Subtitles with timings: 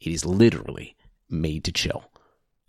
[0.00, 0.96] It is literally
[1.28, 2.04] made to chill.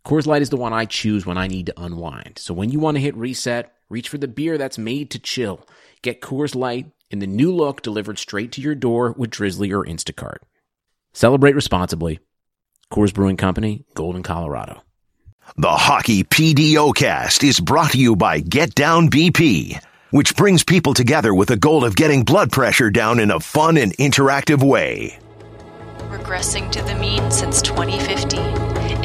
[0.05, 2.39] Coors Light is the one I choose when I need to unwind.
[2.39, 5.67] So when you want to hit reset, reach for the beer that's made to chill.
[6.01, 9.85] Get Coors Light in the new look delivered straight to your door with Drizly or
[9.85, 10.37] Instacart.
[11.13, 12.19] Celebrate responsibly.
[12.91, 14.81] Coors Brewing Company, Golden, Colorado.
[15.57, 21.33] The Hockey PDOcast is brought to you by Get Down BP, which brings people together
[21.33, 25.19] with the goal of getting blood pressure down in a fun and interactive way.
[26.09, 28.39] Regressing to the mean since 2015,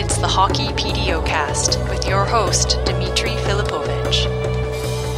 [0.00, 4.24] it's the Hockey PDOcast with your host, Dmitry Filipovich.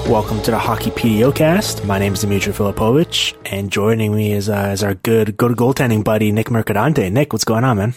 [0.09, 1.87] Welcome to the Hockey PDOcast.
[1.87, 5.55] My name is Dmitry Filipovich, and joining me is, uh, is our good go to
[5.55, 7.09] goaltending buddy, Nick Mercadante.
[7.13, 7.95] Nick, what's going on, man?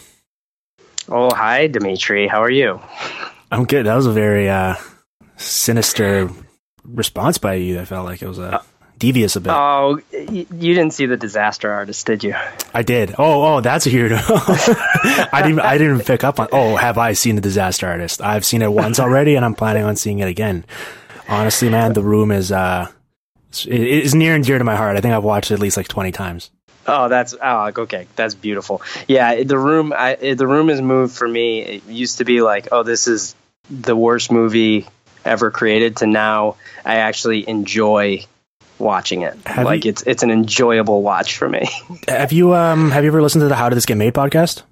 [1.08, 2.28] Oh, hi, Dimitri.
[2.28, 2.80] How are you?
[3.50, 3.86] I'm good.
[3.86, 4.76] That was a very uh,
[5.36, 6.30] sinister
[6.84, 7.80] response by you.
[7.80, 8.62] I felt like it was uh,
[9.00, 9.50] devious a bit.
[9.50, 12.36] Oh, you didn't see the disaster artist, did you?
[12.72, 13.16] I did.
[13.18, 13.90] Oh, oh, that's a.
[15.32, 15.60] I didn't.
[15.60, 16.46] I didn't pick up on.
[16.52, 18.22] Oh, have I seen the disaster artist?
[18.22, 20.64] I've seen it once already, and I'm planning on seeing it again.
[21.28, 22.88] Honestly, man, the room is uh,
[23.66, 24.96] it is near and dear to my heart.
[24.96, 26.50] I think I've watched it at least like 20 times.
[26.86, 28.06] Oh, that's oh, okay.
[28.16, 28.82] That's beautiful.
[29.08, 29.92] Yeah, the room.
[29.96, 31.60] I, the room has moved for me.
[31.60, 33.34] It used to be like, oh, this is
[33.70, 34.86] the worst movie
[35.24, 35.98] ever created.
[35.98, 38.26] To now, I actually enjoy
[38.80, 39.36] watching it.
[39.46, 41.68] Have like you- it's it's an enjoyable watch for me.
[42.08, 44.62] Have you um have you ever listened to the How Did This Get Made podcast?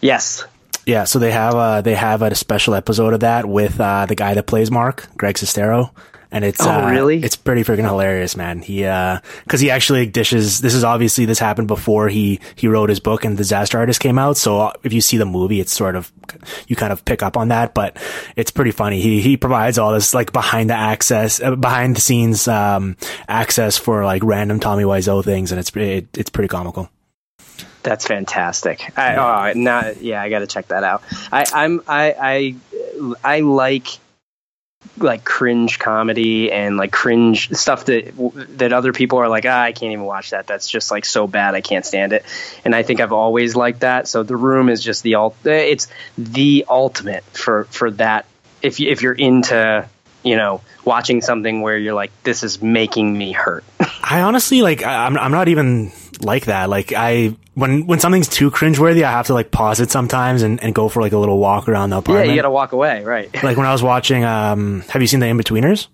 [0.00, 0.44] yes.
[0.84, 4.16] Yeah, so they have uh they have a special episode of that with uh the
[4.16, 5.90] guy that plays Mark, Greg Sestero.
[6.32, 7.22] And it's Oh, uh, really?
[7.22, 8.60] it's pretty freaking hilarious, man.
[8.60, 12.88] He uh cuz he actually dishes this is obviously this happened before he he wrote
[12.88, 14.38] his book and Disaster Artist came out.
[14.38, 16.10] So uh, if you see the movie, it's sort of
[16.66, 17.98] you kind of pick up on that, but
[18.34, 19.00] it's pretty funny.
[19.00, 22.96] He he provides all this like behind the access uh, behind the scenes um
[23.28, 26.88] access for like random Tommy Wiseau things and it's it, it's pretty comical.
[27.82, 28.96] That's fantastic.
[28.96, 31.02] I oh, now, yeah, I got to check that out.
[31.32, 33.88] I, I'm I I I like
[34.98, 38.12] like cringe comedy and like cringe stuff that
[38.56, 40.46] that other people are like, ah, I can't even watch that.
[40.46, 41.54] That's just like so bad.
[41.54, 42.24] I can't stand it.
[42.64, 44.08] And I think I've always liked that.
[44.08, 45.36] So the room is just the ult.
[45.44, 45.88] It's
[46.18, 48.26] the ultimate for for that.
[48.60, 49.88] If you, if you're into
[50.22, 53.64] you know watching something where you're like, this is making me hurt.
[54.02, 55.92] I honestly like I'm I'm not even
[56.24, 56.68] like that.
[56.70, 60.62] Like I when when something's too cringeworthy, I have to like pause it sometimes and,
[60.62, 62.26] and go for like a little walk around the apartment.
[62.26, 63.32] yeah, you got to walk away, right?
[63.42, 65.88] like when I was watching um have you seen the In-Betweeners?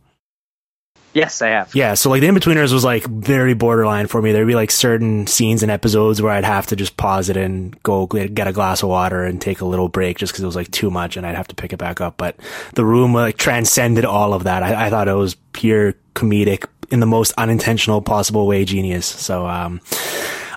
[1.14, 1.74] yes, I have.
[1.74, 4.30] Yeah, so like the In-Betweeners was like very borderline for me.
[4.30, 7.80] There'd be like certain scenes and episodes where I'd have to just pause it and
[7.82, 10.46] go get get a glass of water and take a little break just because it
[10.46, 12.16] was like too much and I'd have to pick it back up.
[12.18, 12.36] But
[12.74, 14.62] the room like transcended all of that.
[14.62, 19.06] I, I thought it was pure comedic in the most unintentional possible way genius.
[19.06, 19.80] So um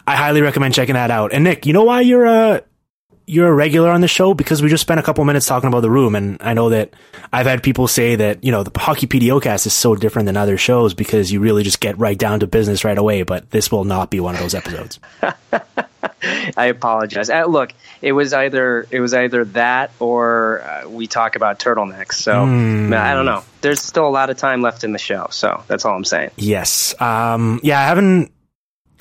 [0.08, 1.34] I highly recommend checking that out.
[1.34, 2.64] And Nick, you know why you're a
[3.28, 5.82] you're a regular on the show because we just spent a couple minutes talking about
[5.82, 6.94] the room, and I know that
[7.32, 10.58] I've had people say that you know the Hockey PDOcast is so different than other
[10.58, 13.24] shows because you really just get right down to business right away.
[13.24, 15.00] But this will not be one of those episodes.
[16.24, 17.30] I apologize.
[17.30, 22.14] Uh, look, it was either it was either that or uh, we talk about turtlenecks.
[22.14, 22.94] So Hmm.
[22.94, 23.44] I don't know.
[23.62, 26.32] There's still a lot of time left in the show, so that's all I'm saying.
[26.38, 27.00] Yes.
[27.02, 28.32] Um, yeah, I haven't.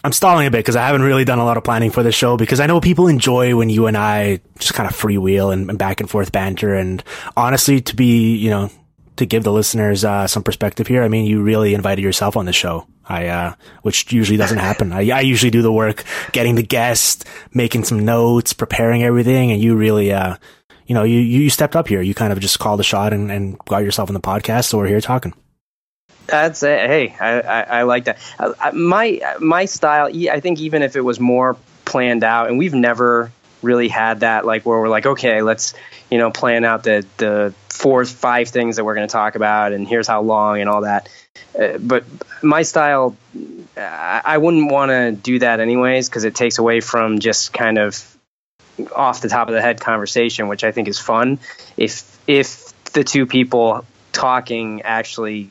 [0.02, 2.12] I'm stalling a bit because I haven't really done a lot of planning for the
[2.12, 5.68] show because I know people enjoy when you and I just kind of freewheel and,
[5.68, 6.74] and back and forth banter.
[6.74, 7.04] And
[7.36, 8.70] honestly, to be, you know,
[9.16, 12.46] to give the listeners uh, some perspective here, I mean, you really invited yourself on
[12.46, 12.86] the show.
[13.10, 14.92] I, uh, which usually doesn't happen.
[14.92, 19.60] I, I usually do the work, getting the guest, making some notes, preparing everything, and
[19.60, 20.36] you really, uh,
[20.86, 22.00] you know, you you stepped up here.
[22.02, 24.66] You kind of just called a shot and, and got yourself on the podcast.
[24.66, 25.34] So we're here talking.
[26.26, 26.86] That's it.
[26.86, 28.18] Hey, I, I, I like that.
[28.38, 30.08] I- my my style.
[30.30, 33.32] I think even if it was more planned out, and we've never
[33.62, 35.74] really had that like where we're like, okay, let's
[36.10, 39.72] you know plan out the the four five things that we're going to talk about,
[39.72, 41.08] and here's how long and all that.
[41.58, 42.04] Uh, but
[42.42, 43.16] my style,
[43.76, 47.78] I, I wouldn't want to do that anyways because it takes away from just kind
[47.78, 48.04] of
[48.94, 51.38] off the top of the head conversation, which I think is fun.
[51.76, 55.50] If if the two people talking actually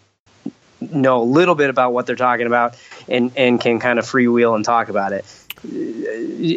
[0.82, 2.78] know a little bit about what they're talking about
[3.08, 5.26] and and can kind of freewheel and talk about it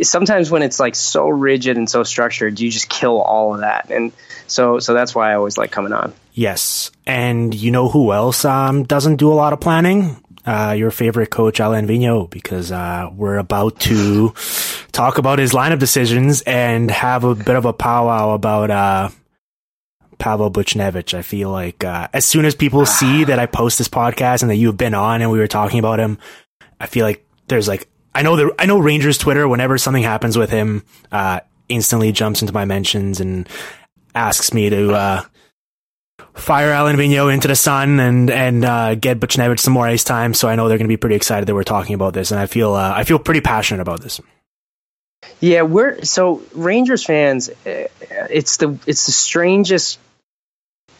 [0.06, 3.90] sometimes when it's like so rigid and so structured you just kill all of that
[3.90, 4.12] and
[4.46, 6.90] so so that's why i always like coming on Yes.
[7.06, 10.22] And you know who else um, doesn't do a lot of planning?
[10.44, 14.34] Uh, your favorite coach, Alain Vigneault, because uh, we're about to
[14.90, 19.08] talk about his lineup decisions and have a bit of a powwow about uh,
[20.18, 21.14] Pavel Buchnevich.
[21.14, 24.50] I feel like uh, as soon as people see that I post this podcast and
[24.50, 26.18] that you've been on and we were talking about him,
[26.80, 29.46] I feel like there's like I know the I know Rangers Twitter.
[29.46, 33.48] Whenever something happens with him, uh, instantly jumps into my mentions and
[34.14, 35.22] asks me to uh,
[36.34, 40.34] fire Alain Vigneault into the sun and and uh, get Buchnevich some more ice time.
[40.34, 42.40] So I know they're going to be pretty excited that we're talking about this, and
[42.40, 44.20] I feel uh, I feel pretty passionate about this.
[45.40, 47.48] Yeah, we're so Rangers fans.
[47.48, 47.52] uh,
[48.30, 49.98] It's the it's the strangest.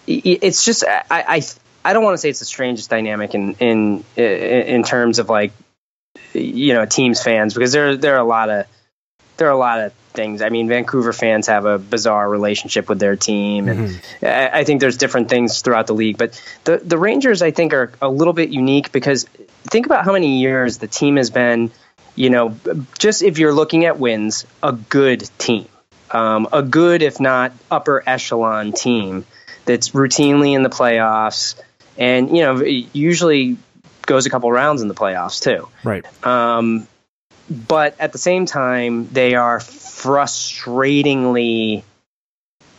[0.06, 1.43] It's just I I,
[1.84, 5.52] I don't want to say it's the strangest dynamic in in in terms of like
[6.34, 8.67] you know teams fans because there there are a lot of
[9.37, 10.42] there are a lot of things.
[10.42, 14.80] I mean, Vancouver fans have a bizarre relationship with their team, and I, I think
[14.80, 16.18] there's different things throughout the league.
[16.18, 19.24] But the the Rangers, I think, are a little bit unique because
[19.64, 21.70] think about how many years the team has been.
[22.14, 22.56] You know,
[22.98, 25.66] just if you're looking at wins, a good team,
[26.10, 29.24] um, a good if not upper echelon team
[29.64, 31.54] that's routinely in the playoffs,
[31.96, 33.56] and you know usually
[34.06, 35.68] goes a couple rounds in the playoffs too.
[35.84, 36.04] Right.
[36.24, 36.86] Um,
[37.48, 39.60] but at the same time, they are
[40.02, 41.82] frustratingly,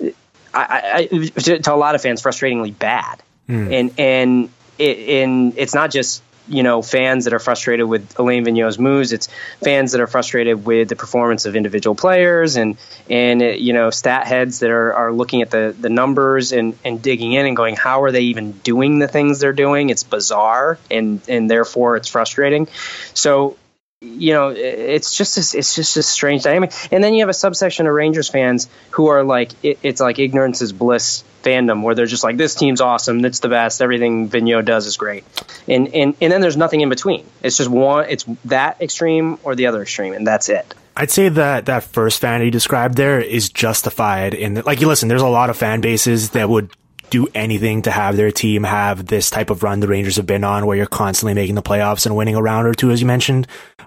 [0.01, 0.09] I,
[0.53, 3.23] I, to, to a lot of fans, frustratingly bad.
[3.71, 8.43] And and it, and it's not just you know fans that are frustrated with Alain
[8.43, 9.13] Vigneault's moves.
[9.13, 9.29] It's
[9.61, 12.77] fans that are frustrated with the performance of individual players and
[13.09, 16.77] and uh, you know stat heads that are, are looking at the the numbers and
[16.83, 19.89] and digging in and going, how are they even doing the things they're doing?
[19.89, 22.67] It's bizarre and and therefore it's frustrating.
[23.13, 23.57] So
[24.03, 26.73] you know, it's just this, it's just a strange dynamic.
[26.91, 30.19] And then you have a subsection of Rangers fans who are like, it, it's like
[30.19, 34.29] ignorance is bliss fandom, where they're just like, this team's awesome, it's the best, everything
[34.29, 35.25] Vigneault does is great,
[35.67, 37.25] and and and then there's nothing in between.
[37.41, 40.73] It's just one, it's that extreme or the other extreme, and that's it.
[40.95, 45.09] I'd say that that first fan you described there is justified in like you listen.
[45.09, 46.71] There's a lot of fan bases that would
[47.13, 50.43] do anything to have their team have this type of run the Rangers have been
[50.43, 53.05] on, where you're constantly making the playoffs and winning a round or two, as you
[53.05, 53.45] mentioned.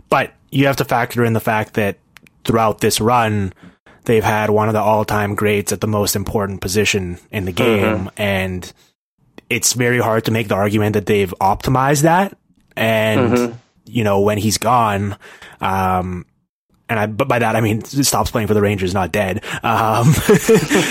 [0.09, 1.99] But you have to factor in the fact that
[2.45, 3.53] throughout this run,
[4.05, 8.11] they've had one of the all-time greats at the most important position in the game,
[8.17, 8.73] and
[9.51, 12.39] it's very hard to make the argument that they've optimized that.
[12.77, 15.17] And you know, when he's gone,
[15.61, 16.27] um,
[16.89, 19.45] and I, but by that I mean stops playing for the Rangers, not dead.
[19.63, 20.13] Um,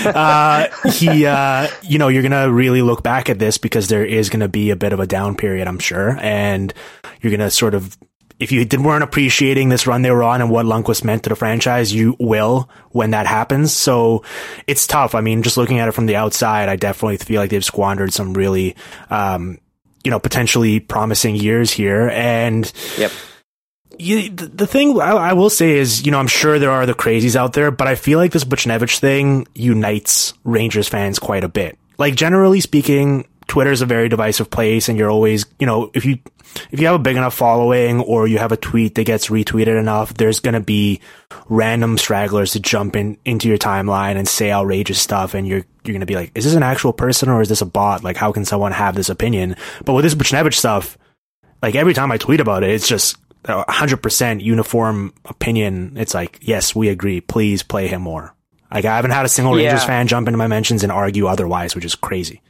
[0.04, 4.28] uh, he, uh, you know, you're gonna really look back at this because there is
[4.28, 6.72] gonna be a bit of a down period, I'm sure, and
[7.20, 7.96] you're gonna sort of,
[8.38, 11.30] if you didn't weren't appreciating this run they were on and what Lundqvist meant to
[11.30, 13.72] the franchise, you will when that happens.
[13.72, 14.22] So
[14.66, 15.14] it's tough.
[15.14, 18.12] I mean, just looking at it from the outside, I definitely feel like they've squandered
[18.12, 18.76] some really,
[19.08, 19.58] um,
[20.04, 23.12] you know, potentially promising years here, and Yep.
[23.98, 26.94] You, the, thing I, I will say is, you know, I'm sure there are the
[26.94, 31.48] crazies out there, but I feel like this Buchnevich thing unites Rangers fans quite a
[31.48, 31.78] bit.
[31.98, 36.04] Like generally speaking, Twitter is a very divisive place, and you're always, you know, if
[36.04, 36.18] you
[36.70, 39.78] if you have a big enough following or you have a tweet that gets retweeted
[39.78, 41.00] enough, there's gonna be
[41.48, 45.94] random stragglers to jump in into your timeline and say outrageous stuff, and you're you're
[45.94, 48.02] gonna be like, is this an actual person or is this a bot?
[48.02, 49.56] Like, how can someone have this opinion?
[49.84, 50.98] But with this Buchnevich stuff,
[51.62, 53.16] like every time I tweet about it, it's just
[53.48, 55.94] a hundred percent uniform opinion.
[55.96, 57.20] It's like, yes, we agree.
[57.20, 58.34] Please play him more.
[58.72, 59.68] Like I haven't had a single Yeah.
[59.68, 62.42] Rangers fan jump into my mentions and argue otherwise, which is crazy.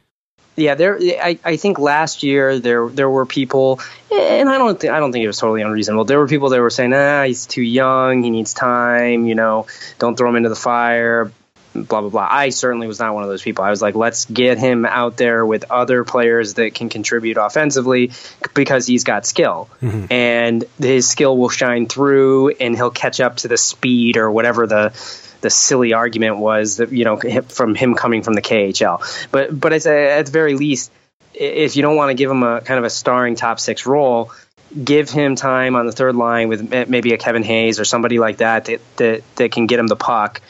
[0.55, 0.97] Yeah, there.
[0.99, 3.79] I, I think last year there there were people,
[4.11, 6.05] and I don't think I don't think it was totally unreasonable.
[6.05, 8.23] There were people that were saying, "Ah, he's too young.
[8.23, 9.27] He needs time.
[9.27, 9.67] You know,
[9.99, 11.31] don't throw him into the fire."
[11.83, 12.27] Blah blah blah.
[12.29, 13.63] I certainly was not one of those people.
[13.63, 18.11] I was like, let's get him out there with other players that can contribute offensively
[18.53, 20.11] because he's got skill, mm-hmm.
[20.11, 24.67] and his skill will shine through, and he'll catch up to the speed or whatever
[24.67, 24.93] the
[25.41, 27.17] the silly argument was that you know
[27.47, 29.29] from him coming from the KHL.
[29.31, 30.91] But but at the very least,
[31.33, 34.31] if you don't want to give him a kind of a starring top six role,
[34.83, 38.37] give him time on the third line with maybe a Kevin Hayes or somebody like
[38.37, 40.41] that that that, that can get him the puck,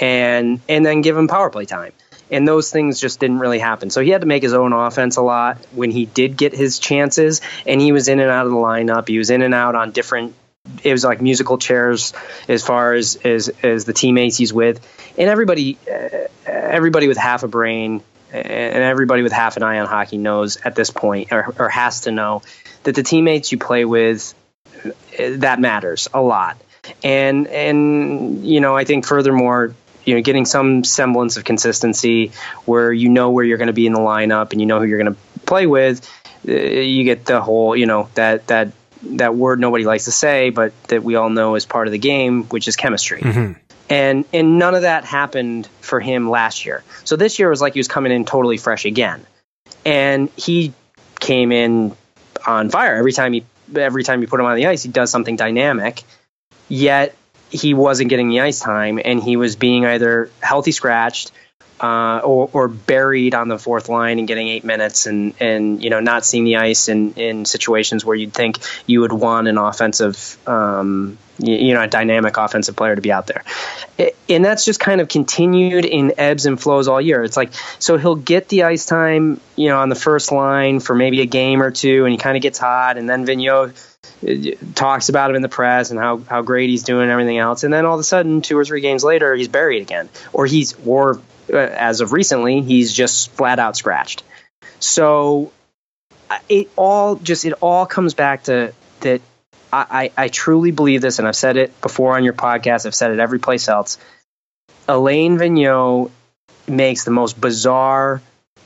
[0.00, 1.92] and and then give him power play time.
[2.30, 3.88] And those things just didn't really happen.
[3.88, 6.78] So he had to make his own offense a lot when he did get his
[6.78, 9.08] chances, and he was in and out of the lineup.
[9.08, 10.34] He was in and out on different
[10.84, 12.12] it was like musical chairs
[12.46, 14.86] as far as as, as the teammates he's with,
[15.16, 18.02] and everybody uh, everybody with half a brain
[18.32, 22.02] and everybody with half an eye on hockey knows at this point or, or has
[22.02, 22.42] to know
[22.82, 24.34] that the teammates you play with
[25.18, 26.58] that matters a lot
[27.02, 29.74] and and you know i think furthermore
[30.08, 32.32] you know getting some semblance of consistency
[32.64, 34.86] where you know where you're going to be in the lineup and you know who
[34.86, 36.08] you're going to play with
[36.48, 38.72] uh, you get the whole you know that that
[39.02, 41.98] that word nobody likes to say but that we all know is part of the
[41.98, 43.52] game which is chemistry mm-hmm
[43.88, 46.84] and and none of that happened for him last year.
[47.04, 49.26] So this year was like he was coming in totally fresh again,
[49.84, 50.72] and he
[51.20, 51.96] came in
[52.46, 54.82] on fire every time he every time you put him on the ice.
[54.82, 56.02] He does something dynamic,
[56.68, 57.16] yet
[57.50, 61.32] he wasn't getting the ice time, and he was being either healthy scratched
[61.80, 65.90] uh, or, or, buried on the fourth line and getting eight minutes and, and you
[65.90, 69.58] know not seeing the ice in, in situations where you'd think you would want an
[69.58, 73.44] offensive um, you know a dynamic offensive player to be out there.
[74.28, 77.22] And that's just kind of continued in ebbs and flows all year.
[77.22, 80.94] It's like so he'll get the ice time you know on the first line for
[80.94, 83.74] maybe a game or two and he kind of gets hot and then Vigneault
[84.26, 87.38] uh, talks about him in the press and how, how great he's doing and everything
[87.38, 87.62] else.
[87.62, 90.46] And then all of a sudden two or three games later he's buried again or
[90.46, 94.22] he's or as of recently he's just flat out scratched
[94.78, 95.52] so
[96.30, 99.20] uh, it all just it all comes back to that
[99.70, 102.86] I, I, truly believe this, and I've said it before on your podcast.
[102.86, 103.98] I've said it every place else.
[104.86, 106.10] Alain Vigneault
[106.66, 108.22] makes the most bizarre,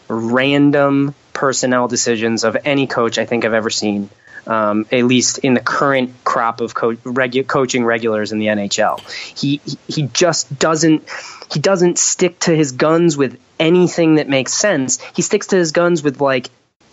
[0.08, 4.10] random personnel decisions of any coach I think I've ever seen.
[4.44, 9.00] Um, at least in the current crop of co- regu- coaching regulars in the NHL,
[9.38, 11.08] he he just doesn't
[11.52, 15.00] he doesn't stick to his guns with anything that makes sense.
[15.14, 16.48] He sticks to his guns with like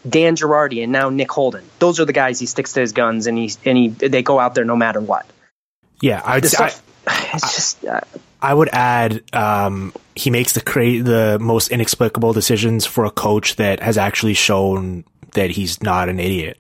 [0.08, 1.63] Dan Girardi, and now Nick Holden.
[1.79, 4.39] Those are the guys he sticks to his guns, and he and he they go
[4.39, 5.25] out there no matter what.
[6.01, 7.86] Yeah, I'd stuff, I, it's just.
[7.86, 8.01] Uh,
[8.41, 13.58] I would add um, he makes the cra- the most inexplicable decisions for a coach
[13.58, 15.03] that has actually shown
[15.34, 16.58] that he's not an idiot.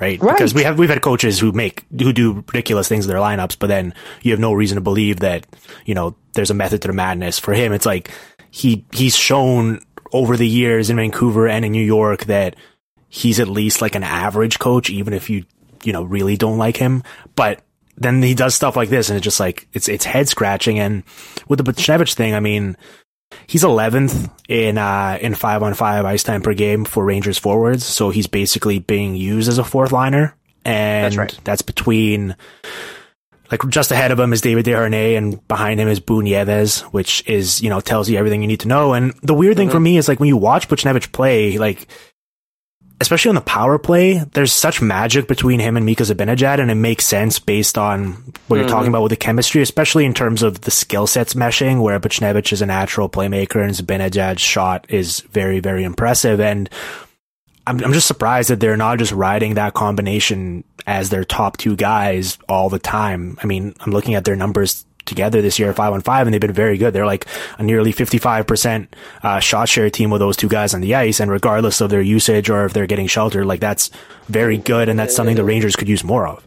[0.00, 0.20] Right?
[0.20, 0.36] right?
[0.36, 3.58] Because we have we've had coaches who make who do ridiculous things in their lineups,
[3.58, 5.46] but then you have no reason to believe that
[5.86, 7.38] you know there's a method to the madness.
[7.38, 8.10] For him, it's like
[8.50, 9.80] he he's shown
[10.14, 12.54] over the years in Vancouver and in New York that
[13.08, 15.44] he's at least like an average coach, even if you,
[15.82, 17.02] you know, really don't like him.
[17.34, 17.62] But
[17.96, 20.78] then he does stuff like this and it's just like, it's, it's head scratching.
[20.78, 21.02] And
[21.48, 22.76] with the Buchnevich thing, I mean,
[23.46, 27.84] he's 11th in, uh, in five on five ice time per game for Rangers forwards.
[27.84, 30.36] So he's basically being used as a fourth liner.
[30.64, 31.40] And that's, right.
[31.44, 32.36] that's between,
[33.50, 37.22] like just ahead of him is David Desharnais and behind him is Boo Nieves, which
[37.28, 38.94] is, you know, tells you everything you need to know.
[38.94, 39.76] And the weird thing mm-hmm.
[39.76, 41.86] for me is like when you watch Buchnevich play, like
[43.04, 46.74] especially on the power play, there's such magic between him and Mika Zibanejad, and it
[46.74, 48.12] makes sense based on
[48.48, 48.74] what you're mm-hmm.
[48.74, 52.52] talking about with the chemistry, especially in terms of the skill sets meshing, where Buchnevich
[52.52, 56.40] is a natural playmaker and Zibanejad's shot is very, very impressive.
[56.40, 56.70] And
[57.66, 61.76] I'm, I'm just surprised that they're not just riding that combination as their top two
[61.76, 63.38] guys all the time.
[63.42, 66.40] I mean, I'm looking at their numbers together this year, five on five, and they've
[66.40, 66.92] been very good.
[66.92, 67.26] They're like
[67.58, 68.88] a nearly 55%
[69.22, 71.20] uh, shot share team with those two guys on the ice.
[71.20, 73.90] And regardless of their usage or if they're getting sheltered, like that's
[74.28, 74.88] very good.
[74.88, 76.46] And that's something the Rangers could use more of.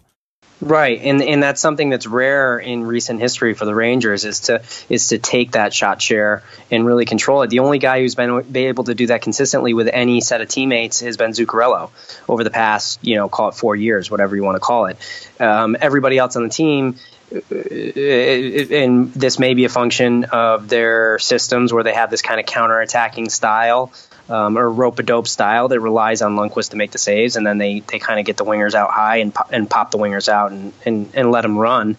[0.59, 4.63] Right, and and that's something that's rare in recent history for the Rangers is to
[4.89, 7.51] is to take that shot share and really control it.
[7.51, 10.47] The only guy who's been, been able to do that consistently with any set of
[10.47, 11.91] teammates has been Zuccarello
[12.27, 14.97] over the past, you know, call it four years, whatever you want to call it.
[15.39, 16.95] Um, everybody else on the team
[17.31, 22.45] and this may be a function of their systems where they have this kind of
[22.45, 23.91] counter-attacking style
[24.29, 27.45] um, or rope a dope style that relies on Lundqvist to make the saves, and
[27.45, 29.97] then they, they kind of get the wingers out high and pop, and pop the
[29.97, 31.97] wingers out and, and, and let them run.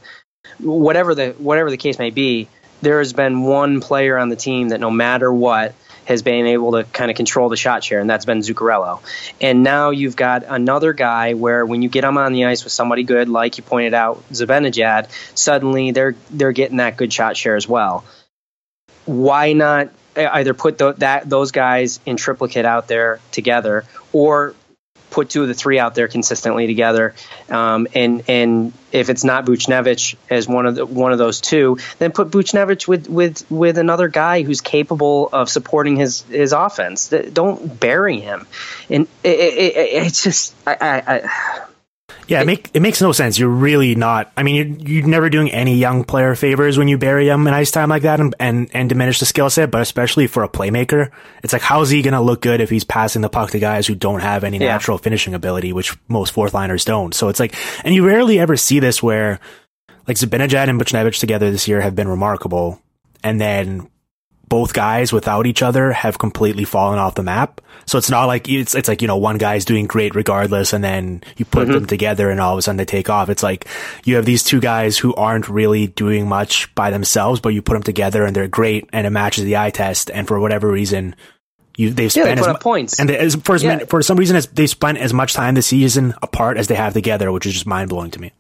[0.59, 2.49] Whatever the whatever the case may be,
[2.81, 5.75] there has been one player on the team that no matter what
[6.09, 9.03] has been able to kind of control the shot share, and that's been Zuccarello.
[9.43, 12.73] And now you've got another guy where when you get him on the ice with
[12.73, 17.57] somebody good, like you pointed out, Zibanejad, suddenly they're they're getting that good shot share
[17.57, 18.07] as well.
[19.05, 23.85] Why not eh, either put the, that those guys in triplicate out there together,
[24.15, 24.55] or
[25.11, 27.15] put two of the three out there consistently together.
[27.49, 31.79] Um, and and if it's not Buchnevich as one of the one of those two,
[31.99, 37.09] then put Buchnevich with with with another guy who's capable of supporting his his offense.
[37.09, 38.47] Don't bury him.
[38.89, 41.68] And it, it, it, it's just I, I, I
[42.29, 43.39] Yeah, it, make, it makes no sense.
[43.39, 44.31] You're really not.
[44.37, 47.55] I mean, you're, you're never doing any young player favors when you bury them in
[47.55, 50.49] ice time like that and, and, and diminish the skill set, but especially for a
[50.49, 51.11] playmaker.
[51.43, 53.87] It's like, how's he going to look good if he's passing the puck to guys
[53.87, 54.69] who don't have any Yeah.
[54.73, 57.15] natural finishing ability, which most fourth liners don't?
[57.15, 57.55] So it's like,
[57.85, 59.41] and you rarely ever see this where
[60.07, 62.81] like Zibanejad and Buchnevich together this year have been remarkable.
[63.25, 63.89] And then
[64.49, 67.61] both guys without each other have completely fallen off the map.
[67.87, 70.83] So it's not like it's it's like you know one guy's doing great regardless, and
[70.85, 73.29] then you put them together and all of a sudden they take off.
[73.29, 73.67] It's like
[74.05, 77.75] you have these two guys who aren't really doing much by themselves, but you put
[77.75, 80.11] them together and they're great, and it matches the eye test.
[80.11, 81.15] And for whatever reason,
[81.77, 82.99] you they've Yeah, spent they as mu- points.
[83.01, 83.77] and they, as, for as Yeah.
[83.77, 86.75] many, for some reason as they spent as much time this season apart as they
[86.75, 88.33] have together, which is just mind blowing to me.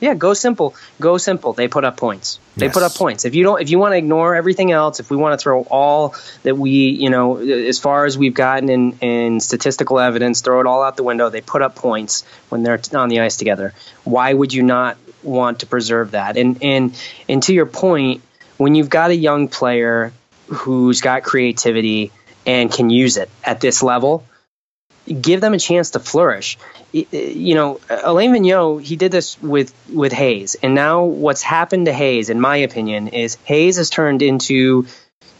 [0.00, 0.74] Yeah, go simple.
[1.00, 1.52] Go simple.
[1.52, 2.38] They put up points.
[2.56, 2.74] They Yes.
[2.74, 3.24] put up points.
[3.24, 5.62] If you don't, if you want to ignore everything else, if we want to throw
[5.62, 10.60] all that we, you know, as far as we've gotten in, in statistical evidence, throw
[10.60, 11.30] it all out the window.
[11.30, 13.72] They put up points when they're on the ice together.
[14.04, 16.36] Why would you not want to preserve that?
[16.36, 18.22] And and and to your point,
[18.58, 20.12] when you've got a young player
[20.48, 22.12] who's got creativity
[22.46, 24.24] and can use it at this level,
[25.06, 26.58] give them a chance to flourish.
[26.94, 31.42] Y- uh, You know, Alain Vigneault, he did this with with Hayes, and now what's
[31.42, 34.86] happened to Hayes, in my opinion, is Hayes has turned into.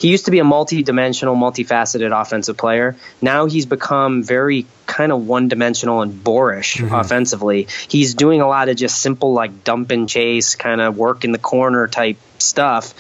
[0.01, 2.97] He used to be a multi-dimensional, multifaceted offensive player.
[3.23, 6.93] Now he's become very kind of one-dimensional and boorish mm-hmm.
[6.93, 7.69] offensively.
[7.89, 11.31] He's doing a lot of just simple, like dump and chase, kind of work in
[11.31, 12.93] the corner type stuff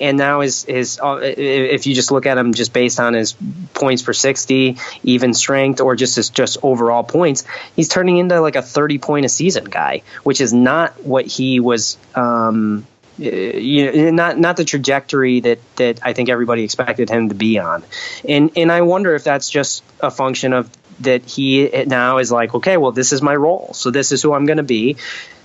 [0.00, 3.34] and now his his uh, if you just look at him just based on his
[3.74, 7.44] points per 60 even strength or just his just overall points
[7.76, 11.60] he's turning into like a 30 point a season guy which is not what he
[11.60, 12.86] was um
[13.20, 17.58] you know, not not the trajectory that that I think everybody expected him to be
[17.58, 17.84] on,
[18.26, 22.54] and and I wonder if that's just a function of that he now is like,
[22.54, 24.96] okay, well, this is my role, so this is who I'm going to be,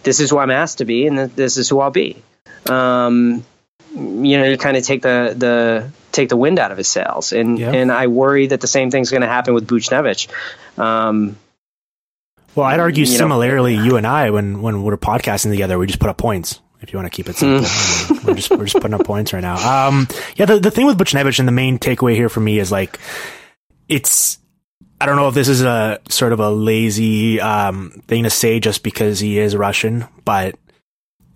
[0.03, 2.21] this is who I'm asked to be, and this is who I'll be.
[2.65, 3.43] Um,
[3.95, 7.31] you know, you kind of take the the take the wind out of his sails,
[7.33, 7.71] and Yeah.
[7.71, 10.27] and I worry that the same thing's going to happen with Buchnevich.
[10.77, 11.37] Um,
[12.55, 15.87] Well, I'd argue You know- similarly, you and I, when when we're podcasting together, we
[15.87, 16.61] just put up points.
[16.81, 17.67] If you want to keep it simple,
[18.25, 19.87] we're just we're just putting up points right now.
[19.87, 22.71] Um, yeah, the the thing with Buchnevich and the main takeaway here for me is
[22.71, 22.99] like,
[23.89, 24.37] it's
[25.01, 28.59] I don't know if this is a sort of a lazy um thing to say
[28.59, 30.55] just because he is Russian, but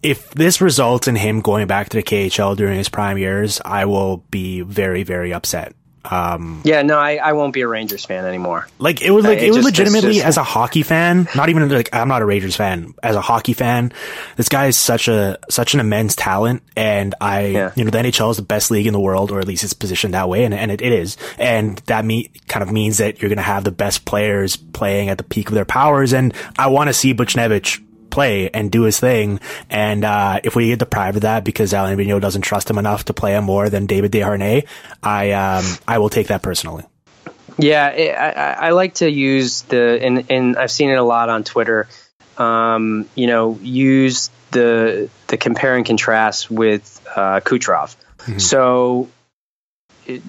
[0.01, 3.85] if this results in him going back to the KHL during his prime years, I
[3.85, 5.73] will be very very upset.
[6.05, 8.67] Um, yeah, no, I, I won't be a Rangers fan anymore.
[8.79, 11.27] like it was like Uh, it, it was just- legitimately just- as a hockey fan,
[11.35, 12.93] not even like I'm not a Rangers fan.
[13.03, 13.91] As a hockey fan,
[14.37, 17.71] this guy is such a such an immense talent, and I Yeah.
[17.75, 19.73] you know the NHL is the best league in the world, or at least it's
[19.73, 23.21] positioned that way, and and it, it is, and that me kind of means that
[23.21, 26.33] you're going to have the best players playing at the peak of their powers, and
[26.57, 29.39] I want to see Buchnevich play and do his thing.
[29.69, 33.05] And uh, if we get deprived of that because Alain Vigneault doesn't trust him enough
[33.05, 34.67] to play him more than David Desharnais,
[35.03, 36.85] I um, I will take that personally.
[37.57, 41.29] Yeah, it, I, I like to use the and and I've seen it a lot
[41.29, 41.87] on Twitter.
[42.37, 47.95] Um, you know, use the the compare and contrast with uh, Kucherov.
[48.37, 49.09] So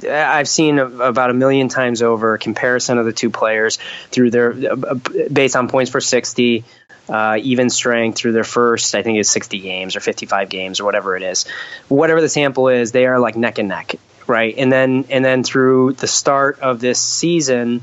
[0.08, 3.78] I've seen about a million times over a comparison of the two players
[4.10, 4.94] through their uh,
[5.32, 6.64] based on points per sixty.
[7.10, 10.84] Uh, even strength through their first, I think it's 60 games or 55 games or
[10.84, 11.44] whatever it is.
[11.88, 13.96] Whatever the sample is, they are like neck and neck,
[14.28, 14.54] right?
[14.56, 17.82] And then and then through the start of this season,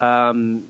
[0.00, 0.62] um,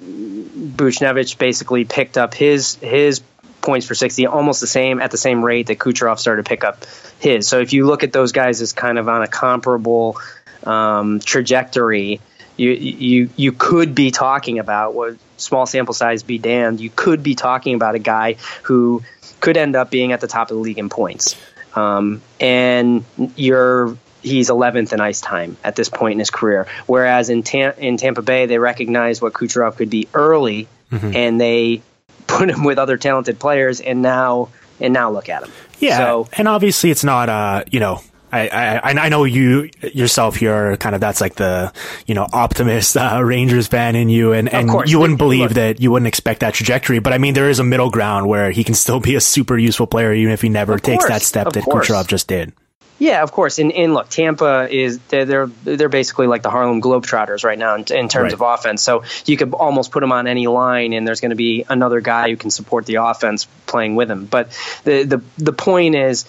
[0.76, 3.22] Buchnevich basically picked up his his
[3.62, 6.62] points for 60 almost the same at the same rate that Kucherov started to pick
[6.62, 6.84] up
[7.18, 7.48] his.
[7.48, 10.18] So if you look at those guys as kind of on a comparable
[10.64, 12.20] um, trajectory,
[12.56, 16.80] you you you could be talking about what small sample size be damned.
[16.80, 19.02] You could be talking about a guy who
[19.40, 21.36] could end up being at the top of the league in points,
[21.74, 23.04] um, and
[23.36, 26.66] you're he's 11th in ice time at this point in his career.
[26.86, 31.82] Whereas in Tam- in Tampa Bay, they recognized what Kucherov could be early, and they
[32.26, 34.48] put him with other talented players, and now
[34.80, 35.50] and now look at him.
[35.78, 37.28] Yeah, So and obviously it's not.
[37.28, 38.00] Uh, you know,
[38.42, 40.42] I, I I know you yourself.
[40.42, 41.72] You're kind of that's like the
[42.06, 45.52] you know optimist uh, Rangers fan in you, and and you wouldn't believe Look.
[45.52, 46.98] that you wouldn't expect that trajectory.
[46.98, 49.56] But I mean, there is a middle ground where he can still be a super
[49.56, 51.88] useful player, even if he never Of takes that step of that course.
[51.88, 52.52] Kucherov just did.
[52.98, 53.58] Yeah, of course.
[53.58, 57.74] And, and look, Tampa is they're they're, they're basically like the Harlem Globetrotters right now
[57.74, 58.32] in, in terms Right.
[58.32, 58.82] of offense.
[58.82, 62.00] So you could almost put them on any line, and there's going to be another
[62.00, 64.26] guy who can support the offense playing with him.
[64.26, 64.48] But
[64.84, 66.24] the the the point is.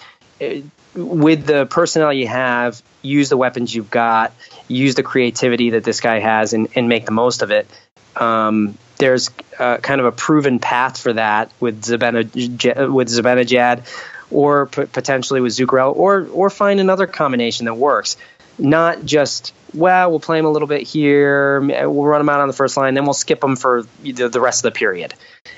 [0.96, 4.32] With the personnel you have, use the weapons you've got,
[4.66, 7.68] use the creativity that this guy has, and, and make the most of it.
[8.16, 13.84] Um, there's uh, kind of a proven path for that with Zibanejad, with Zibanejad
[14.30, 18.16] or p- potentially with Zuccarello, or or find another combination that works.
[18.58, 22.48] Not just well, we'll play him a little bit here, we'll run him out on
[22.48, 25.14] the first line, then we'll skip him for the, the rest of the period,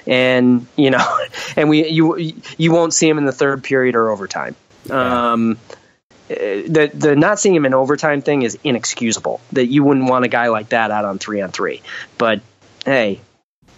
[0.07, 1.18] and you know,
[1.57, 4.57] and we you you won't see him in the third period or overtime.
[4.88, 5.33] Yeah.
[5.33, 5.59] Um,
[6.29, 9.40] the the not seeing him in overtime thing is inexcusable.
[9.53, 11.83] That you wouldn't want a guy like that out on three on three.
[12.18, 12.40] But
[12.85, 13.20] hey,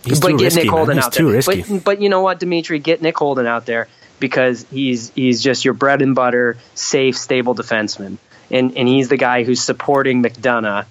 [0.04, 0.70] He's but too get risky, Nick.
[0.70, 1.34] Holden He's out too there.
[1.34, 1.62] risky.
[1.62, 5.64] But, but you know what, Dimitri, get Nick Holden out there because he's he's just
[5.64, 8.18] your bread and butter, safe, stable defenseman,
[8.50, 10.86] and and he's the guy who's supporting McDonagh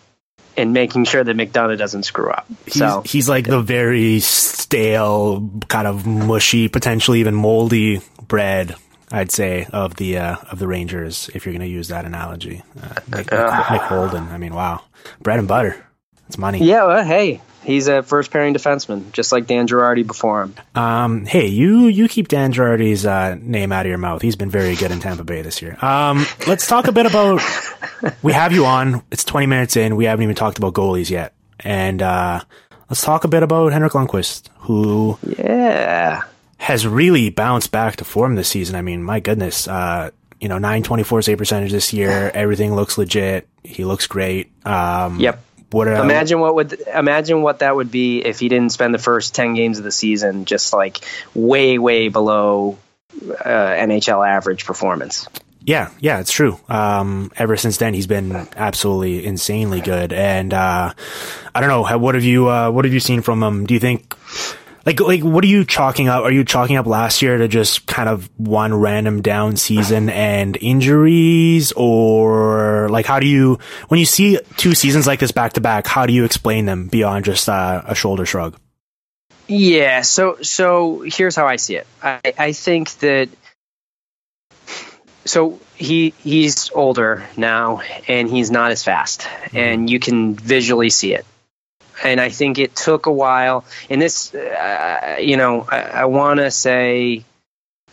[0.57, 2.45] and making sure that McDonagh doesn't screw up.
[2.65, 8.75] He's, so he's like the very stale, kind of mushy, potentially even moldy bread.
[9.11, 12.61] I'd say of the uh, of the Rangers, if you're going to use that analogy.
[12.81, 13.31] Uh, Nick, Nick,
[13.71, 14.27] Nick Holden.
[14.29, 14.81] I mean, wow,
[15.21, 15.85] bread and butter.
[16.27, 16.59] It's money.
[16.63, 20.53] yeah, well, hey, he's a first pairing defenseman, just like Dan Girardi before him.
[20.75, 24.21] Um, hey, you you keep Dan Girardi's uh, name out of your mouth.
[24.21, 25.75] He's been very good in Tampa Bay this year.
[25.83, 27.41] Um, let's talk a bit about.
[28.21, 29.03] We have you on.
[29.11, 29.97] It's 20 minutes in.
[29.97, 32.39] We haven't even talked about goalies yet, and uh,
[32.89, 36.21] let's talk a bit about Henrik Lundqvist, who Yeah,
[36.59, 38.75] has really bounced back to form this season.
[38.75, 42.29] I mean, my goodness, uh, you know, 924 save percentage this year.
[42.33, 43.47] Everything looks legit.
[43.63, 44.51] He looks great.
[44.65, 45.43] Um, Yep.
[45.71, 48.99] What uh, imagine what would imagine what that would be if he didn't spend the
[48.99, 50.99] first ten games of the season just like
[51.35, 52.79] way way below
[53.21, 55.27] uh, NHL average performance.
[55.61, 56.59] Yeah, yeah, it's true.
[56.69, 60.11] Um, ever since then, he's been absolutely insanely good.
[60.11, 60.93] And uh,
[61.53, 63.67] I don't know, what have you uh, what have you seen from him?
[63.67, 64.15] Do you think
[64.85, 66.23] like like what are you chalking up?
[66.23, 70.57] Are you chalking up last year to just kind of one random down season and
[70.57, 75.61] injuries, or like how do you when you see two seasons like this back to
[75.61, 75.87] back?
[75.87, 78.57] How do you explain them beyond just uh, a shoulder shrug?
[79.47, 81.87] Yeah, so so here's how I see it.
[82.01, 83.29] I, I think that
[85.25, 91.13] so he he's older now and he's not as fast and you can visually see
[91.13, 91.25] it.
[92.03, 93.65] And I think it took a while.
[93.89, 97.25] And this uh, you know, I, I want to say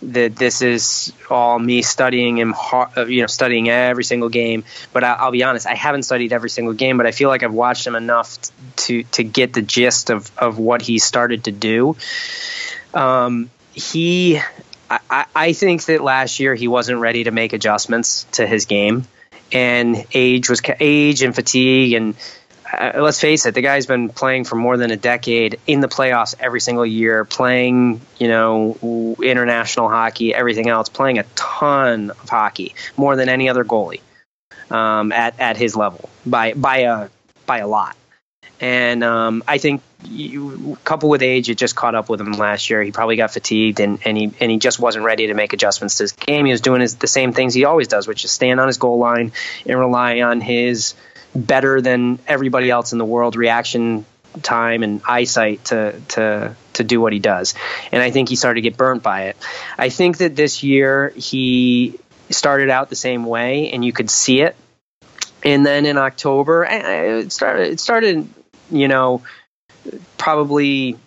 [0.03, 4.65] that this is all me studying him uh, you know studying every single game.
[4.93, 7.43] But I, I'll be honest I haven't studied every single game but I feel like
[7.43, 8.37] I've watched him enough
[8.77, 11.97] to to get the gist of of what he started to do.
[12.93, 14.39] Um, he
[14.91, 19.07] I- I think that last year he wasn't ready to make adjustments to his game.
[19.53, 22.15] And age was age and fatigue and
[22.73, 25.89] uh, let's face it, the guy's been playing for more than a decade in the
[25.89, 32.29] playoffs every single year, playing, you know, international hockey, everything else, playing a ton of
[32.29, 34.01] hockey, more than any other goalie
[34.71, 37.09] um, at at his level by by a
[37.47, 37.97] by a lot.
[38.59, 42.71] And um, I think you, coupled with age, it just caught up with him last
[42.71, 42.83] year.
[42.83, 45.99] He probably got fatigued, and, and he and he just wasn't ready to make adjustments
[45.99, 46.47] to his game.
[46.47, 48.79] He was doing his, the same things he always does, which is stand on his
[48.79, 49.33] goal line
[49.67, 50.95] and rely on his
[51.35, 54.05] better than everybody else in the world reaction
[54.43, 57.55] time and eyesight to to to do what he does.
[57.93, 59.37] And I think he started to get burnt by it.
[59.79, 61.99] I think that this year he
[62.31, 64.57] started out the same way, and you could see it.
[65.43, 67.73] And then in October, it started.
[67.73, 68.29] It started,
[68.71, 69.23] you know,
[70.19, 70.99] probably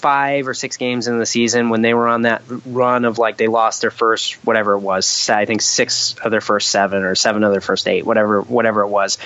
[0.00, 3.36] five or six games in the season when they were on that run of like
[3.36, 7.14] they lost their first whatever it was I think six of their first seven or
[7.14, 9.18] seven of their first eight whatever whatever it was.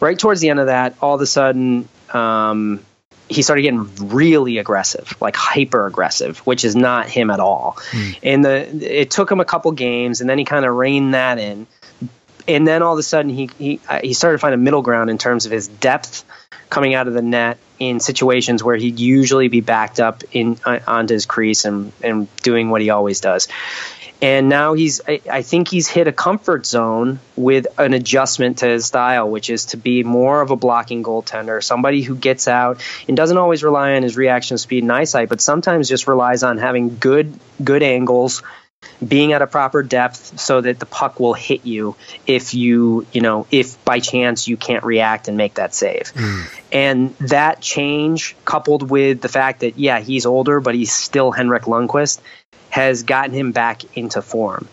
[0.00, 2.84] Right towards the end of that all of a sudden um,
[3.28, 7.78] he started getting really aggressive like hyper aggressive which is not him at all.
[8.22, 11.38] And the it took him a couple games and then he kind of reined that
[11.38, 11.66] in.
[12.46, 14.82] And then all of a sudden he he uh, he started to find a middle
[14.82, 16.24] ground in terms of his depth
[16.72, 20.78] coming out of the net in situations where he'd usually be backed up in uh,
[20.86, 23.46] onto his crease and and doing what he always does.
[24.22, 28.66] And now he's I, I think he's hit a comfort zone with an adjustment to
[28.66, 32.82] his style, which is to be more of a blocking goaltender, somebody who gets out
[33.06, 36.56] and doesn't always rely on his reaction speed and eyesight, but sometimes just relies on
[36.56, 38.42] having good good angles
[39.06, 43.20] being at a proper depth so that the puck will hit you if you you
[43.20, 46.12] know if by chance you can't react and make that save.
[46.70, 51.64] And that change coupled with the fact that yeah he's older but he's still henrik
[51.64, 52.20] lundqvist
[52.72, 54.66] has gotten him back into form.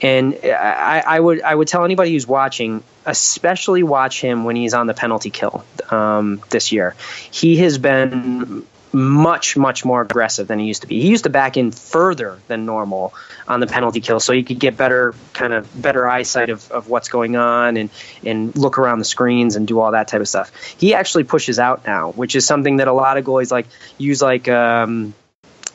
[0.00, 4.74] And I, I would I would tell anybody who's watching, especially watch him when he's
[4.74, 6.94] on the penalty kill um, this year.
[7.32, 11.00] He has been much much more aggressive than he used to be.
[11.00, 13.14] He used to back in further than normal
[13.46, 16.88] on the penalty kill, so he could get better kind of better eyesight of, of
[16.88, 17.90] what's going on and
[18.24, 20.52] and look around the screens and do all that type of stuff.
[20.78, 23.66] He actually pushes out now, which is something that a lot of goalies like
[23.98, 25.14] use like um,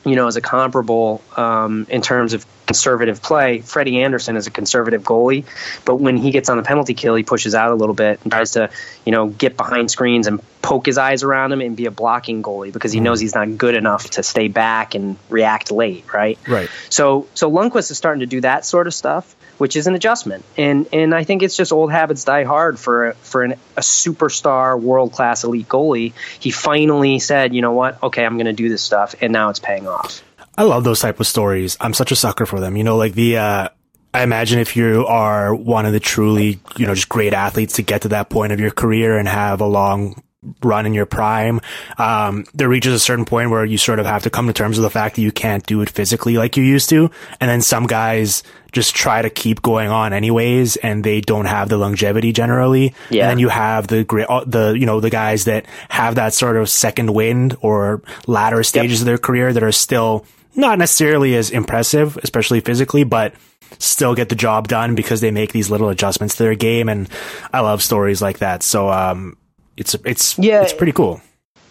[0.04, 3.60] you know as a comparable um, in terms of conservative play.
[3.60, 5.44] Freddie Andersen is a conservative goalie,
[5.84, 8.32] but when he gets on the penalty kill, he pushes out a little bit and
[8.32, 8.70] tries to,
[9.04, 12.42] you know, get behind screens and poke his eyes around him and be a blocking
[12.42, 13.04] goalie because he mm-hmm.
[13.04, 16.38] knows he's not good enough to stay back and react late, right?
[16.48, 16.70] Right.
[16.88, 20.44] So so Lundqvist is starting to do that sort of stuff, which is an adjustment,
[20.56, 24.80] and and I think it's just old habits die hard for for an, a superstar,
[24.80, 26.14] world class, elite goalie.
[26.40, 28.02] He finally said, you know what?
[28.02, 30.23] Okay, I'm going to do this stuff, and now it's paying off.
[30.56, 31.76] I love those type of stories.
[31.80, 32.76] I'm such a sucker for them.
[32.76, 33.68] You know, like the, uh,
[34.12, 37.82] I imagine if you are one of the truly, you know, just great athletes to
[37.82, 40.22] get to that point of your career and have a long
[40.62, 41.60] run in your prime,
[41.98, 44.78] um, there reaches a certain point where you sort of have to come to terms
[44.78, 47.10] with the fact that you can't do it physically like you used to.
[47.40, 51.68] And then some guys just try to keep going on anyways, and they don't have
[51.68, 52.94] the longevity generally.
[53.10, 53.22] Yeah.
[53.22, 56.34] And then you have the great, uh, the, you know, the guys that have that
[56.34, 61.34] sort of second wind or latter stages of their career that are still not necessarily
[61.36, 63.34] as impressive, especially physically, but
[63.78, 66.88] still get the job done because they make these little adjustments to their game.
[66.88, 67.08] And
[67.52, 68.62] I love stories like that.
[68.62, 69.36] So, um,
[69.76, 70.62] it's, it's, Yeah.
[70.62, 71.20] it's pretty cool.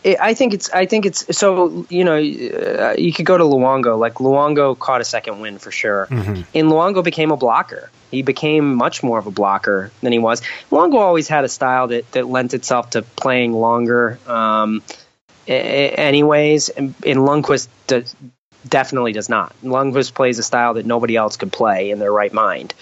[0.03, 0.69] It, I think it's.
[0.71, 1.37] I think it's.
[1.37, 3.97] So you know, uh, you could go to Luongo.
[3.97, 7.89] Like Luongo caught a second win for sure, and Luongo became a blocker.
[8.11, 10.41] He became much more of a blocker than he was.
[10.71, 14.19] Luongo always had a style that that lent itself to playing longer.
[14.27, 14.83] Um,
[15.47, 18.15] anyways, and, and Lundqvist does,
[18.67, 19.55] definitely does not.
[19.63, 22.73] Lundqvist plays a style that nobody else could play in their right mind.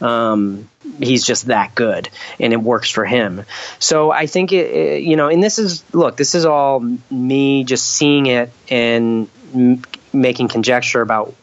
[0.00, 3.44] Um, he's just that good, and it works for him.
[3.78, 7.64] So I think it, it- you know, and this is look, this is all me
[7.64, 11.34] just seeing it and m- making conjecture about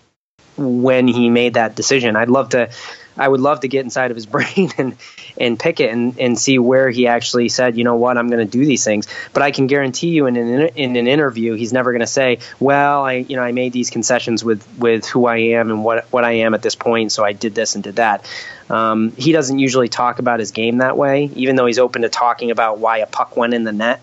[0.57, 2.15] when he made that decision.
[2.15, 2.69] I'd love to.
[3.17, 4.95] I would love to get inside of his brain and
[5.39, 8.45] and pick it and, and see where he actually said, you know what, I'm going
[8.45, 9.07] to do these things.
[9.33, 12.39] But I can guarantee you, in an in an interview, he's never going to say,
[12.59, 16.05] well, I you know I made these concessions with with who I am and what
[16.11, 18.29] what I am at this point, so I did this and did that.
[18.69, 22.09] Um, he doesn't usually talk about his game that way, even though he's open to
[22.09, 24.01] talking about why a puck went in the net.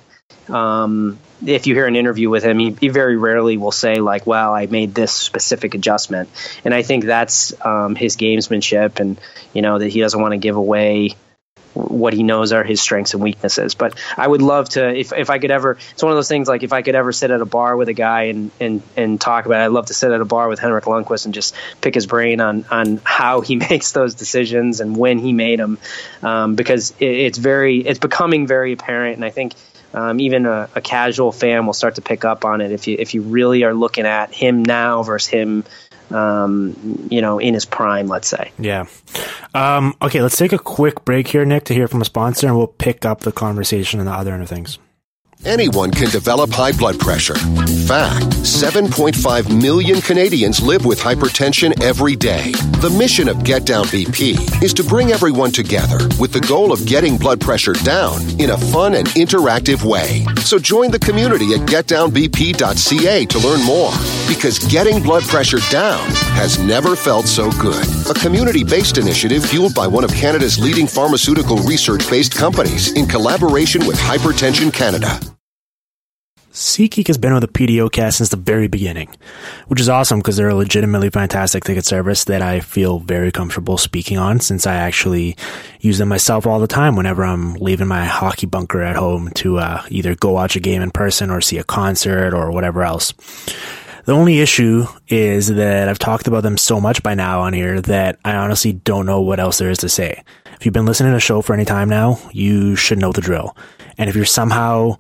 [0.49, 4.27] Um, if you hear an interview with him, he, he very rarely will say like,
[4.27, 6.29] "Well, I made this specific adjustment,"
[6.65, 9.21] and I think that's um, his gamesmanship, and
[9.53, 11.17] you know that he doesn't want to give away
[11.75, 13.75] what he knows are his strengths and weaknesses.
[13.75, 16.49] But I would love to, if, if I could ever, it's one of those things
[16.49, 19.21] like if I could ever sit at a bar with a guy and, and, and
[19.21, 21.55] talk about it, I'd love to sit at a bar with Henrik Lundqvist and just
[21.81, 25.79] pick his brain on, on how he makes those decisions and when he made them.
[26.23, 29.17] Um, because it, it's very, it's becoming very apparent.
[29.17, 29.55] And I think,
[29.95, 32.97] um, even a, a casual fan will start to pick up on it if you,
[32.99, 35.65] if you really are looking at him now versus him,
[36.11, 38.53] um, you know, in his prime, let's say.
[38.59, 38.87] Yeah.
[39.55, 42.57] Um, okay, let's take a quick break here, Nick, to hear from a sponsor, and
[42.57, 44.79] we'll pick up the conversation and the other end of things.
[45.47, 47.37] Anyone can develop high blood pressure.
[47.37, 52.53] In fact, 7.5 million Canadians live with hypertension every day.
[52.81, 56.87] The mission of Get Down BP is to bring everyone together with the goal of
[56.87, 60.25] getting blood pressure down in a fun and interactive way.
[60.41, 63.93] So join the community at getdownbp.ca to learn more
[64.27, 67.87] because getting blood pressure down has never felt so good.
[68.09, 73.05] A community based initiative fueled by one of Canada's leading pharmaceutical research based companies in
[73.07, 75.21] collaboration with Hypertension Canada.
[76.55, 79.09] SeatGeek has been with the PDOcast since the very beginning,
[79.67, 83.77] which is awesome because they're a legitimately fantastic ticket service that I feel very comfortable
[83.77, 85.37] speaking on since I actually
[85.81, 89.59] use them myself all the time whenever I'm leaving my hockey bunker at home to
[89.59, 93.15] uh, either go watch a game in person or see a concert or whatever else.
[94.05, 97.81] The only issue is that I've talked about them so much by now on here
[97.81, 100.23] that I honestly don't know what else there is to say.
[100.53, 103.21] If you've been listening to the show for any time now, you should know the
[103.21, 103.57] drill.
[103.99, 104.99] And if you're somehow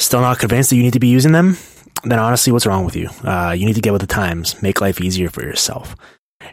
[0.00, 1.56] still not convinced that you need to be using them,
[2.04, 3.08] then honestly, what's wrong with you?
[3.24, 5.94] Uh, you need to get with the times, make life easier for yourself.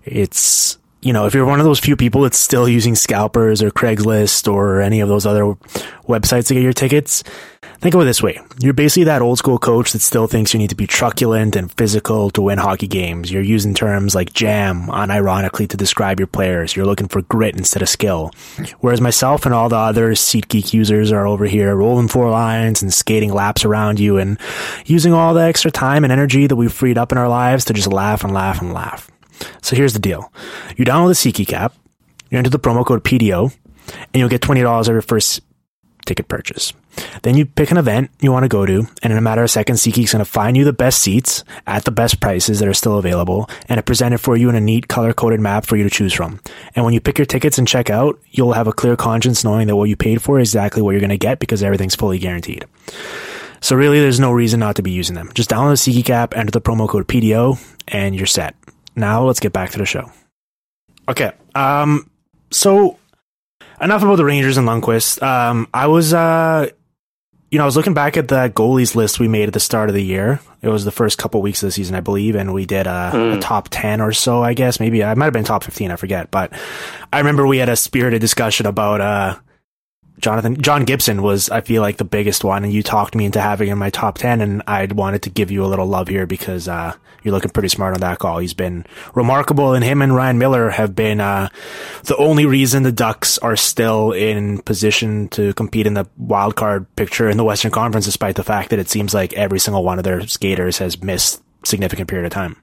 [0.03, 3.69] It's, you know, if you're one of those few people that's still using scalpers or
[3.69, 5.43] Craigslist or any of those other
[6.07, 7.23] websites to get your tickets,
[7.79, 8.39] think of it this way.
[8.59, 11.71] You're basically that old school coach that still thinks you need to be truculent and
[11.71, 13.31] physical to win hockey games.
[13.31, 16.75] You're using terms like jam unironically to describe your players.
[16.75, 18.31] You're looking for grit instead of skill.
[18.79, 22.91] Whereas myself and all the other SeatGeek users are over here rolling four lines and
[22.91, 24.39] skating laps around you and
[24.85, 27.73] using all the extra time and energy that we've freed up in our lives to
[27.73, 29.11] just laugh and laugh and laugh.
[29.61, 30.31] So here's the deal.
[30.75, 31.75] You download the SeatGeek app,
[32.29, 33.55] you enter the promo code PDO,
[33.93, 35.41] and you'll get $20 off your first
[36.05, 36.73] ticket purchase.
[37.21, 39.51] Then you pick an event you want to go to, and in a matter of
[39.51, 42.73] seconds, SeatGeek's going to find you the best seats at the best prices that are
[42.73, 45.83] still available, and it presented for you in a neat color coded map for you
[45.83, 46.39] to choose from.
[46.75, 49.67] And when you pick your tickets and check out, you'll have a clear conscience knowing
[49.67, 52.17] that what you paid for is exactly what you're going to get because everything's fully
[52.17, 52.65] guaranteed.
[53.61, 55.31] So really, there's no reason not to be using them.
[55.33, 58.55] Just download the SeatGeek app, enter the promo code PDO, and you're set.
[58.97, 60.11] Now let's get back to the show.
[61.07, 61.31] Okay.
[61.55, 62.09] Um.
[62.51, 62.97] So
[63.79, 65.21] enough about the Rangers and Lundqvist.
[65.21, 65.67] Um.
[65.73, 66.69] I was uh.
[67.49, 69.87] You know, I was looking back at the goalies list we made at the start
[69.87, 70.41] of the year.
[70.61, 73.35] It was the first couple weeks of the season, I believe, and we did a,
[73.37, 74.43] a top ten or so.
[74.43, 75.89] I guess maybe I might have been top fifteen.
[75.89, 76.51] I forget, but
[77.13, 79.37] I remember we had a spirited discussion about uh
[80.19, 83.39] Jonathan John Gibson was I feel like the biggest one, and you talked me into
[83.39, 86.07] having him in my top ten, and I wanted to give you a little love
[86.07, 88.39] here because uh, you're looking pretty smart on that call.
[88.39, 91.49] He's been remarkable, and him and Ryan Miller have been uh,
[92.05, 96.93] the only reason the Ducks are still in position to compete in the wild card
[96.95, 99.99] picture in the Western Conference, despite the fact that it seems like every single one
[99.99, 102.55] of their skaters has missed significant period of time.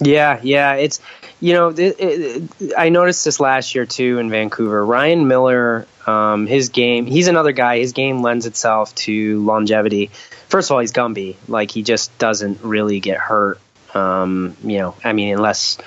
[0.00, 1.00] Yeah, yeah, it's
[1.40, 4.84] you know it, it, I noticed this last year too in Vancouver.
[4.84, 7.78] Ryan Miller, um, his game, he's another guy.
[7.78, 10.10] His game lends itself to longevity.
[10.48, 13.58] First of all, he's Gumby, like he just doesn't really get hurt.
[13.94, 15.78] Um, you know, I mean, unless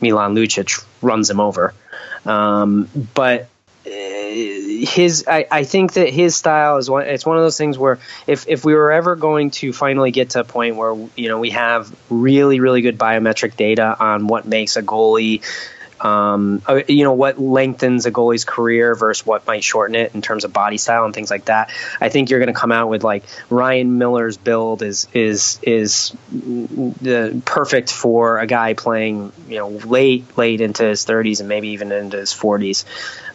[0.00, 1.74] Milan Lucic runs him over.
[2.24, 3.48] Um, but
[3.84, 7.98] his I, I think that his style is one it's one of those things where
[8.26, 11.38] if, if we were ever going to finally get to a point where you know
[11.38, 15.42] we have really really good biometric data on what makes a goalie
[16.02, 20.22] um, uh, you know what lengthens a goalie's career versus what might shorten it in
[20.22, 21.70] terms of body style and things like that.
[22.00, 26.12] I think you're going to come out with like Ryan Miller's build is is is
[26.32, 31.68] the perfect for a guy playing you know late late into his 30s and maybe
[31.68, 32.84] even into his 40s.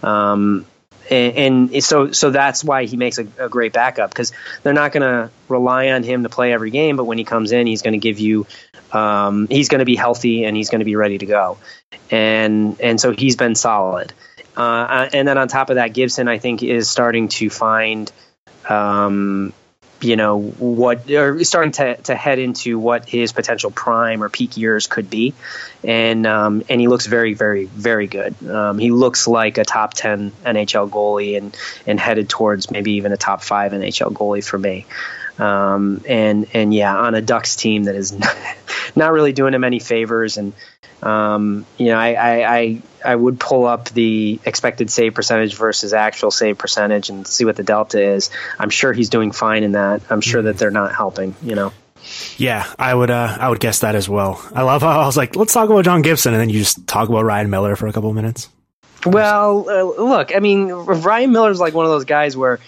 [0.04, 0.66] Um,
[1.10, 4.32] and, so so that's why he makes a, a great backup because
[4.64, 7.52] they're not going to rely on him to play every game, but when he comes
[7.52, 8.46] in, he's going to give you
[8.92, 11.58] um, he's going to be healthy and he's going to be ready to go,
[12.10, 14.14] and and so he's been solid.
[14.56, 18.12] Uh, and then on top of that, Gibson I think is starting to find
[18.68, 19.54] um,
[20.02, 24.58] you know what or starting to, to head into what his potential prime or peak
[24.58, 25.34] years could be.
[25.84, 28.36] And um, and he looks very very very good.
[28.48, 31.56] Um, he looks like a top 10 NHL goalie and
[31.86, 34.86] and headed towards maybe even a top 5 NHL goalie for me
[35.40, 38.38] um, and and yeah on a Ducks team that is not,
[38.96, 40.54] not really doing him any favors and
[41.02, 45.94] um, you know I, I, I I would pull up the expected save percentage versus
[45.94, 48.32] actual save percentage and see what the delta is.
[48.60, 50.02] I'm sure he's doing fine in that.
[50.10, 51.36] I'm sure that they're not helping.
[51.42, 51.74] You know.
[52.38, 53.10] Yeah, I would.
[53.10, 54.44] Uh, I would guess that as well.
[54.54, 56.88] I love how I was like, let's talk about John Gibson, and then you just
[56.88, 58.50] talk about Ryan Miller for a couple of minutes.
[59.06, 62.60] Well, uh, look, I mean, Ryan Miller's like one of those guys where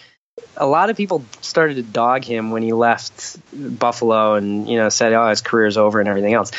[0.58, 4.90] a lot of people started to dog him when he left Buffalo, and you know
[4.90, 6.52] said, "Oh, his career's over" and everything else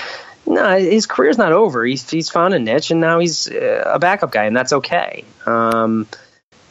[0.46, 1.84] no, his career's not over.
[1.84, 5.24] He's he's found a niche, and now he's uh, a backup guy, and that's okay.
[5.46, 6.08] Um,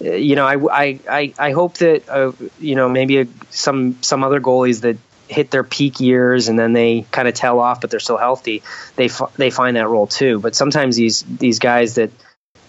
[0.01, 4.41] you know, I, I, I hope that uh, you know maybe a, some some other
[4.41, 7.99] goalies that hit their peak years and then they kind of tail off, but they're
[7.99, 8.63] still healthy.
[8.95, 10.39] They f- they find that role too.
[10.39, 12.11] But sometimes these these guys that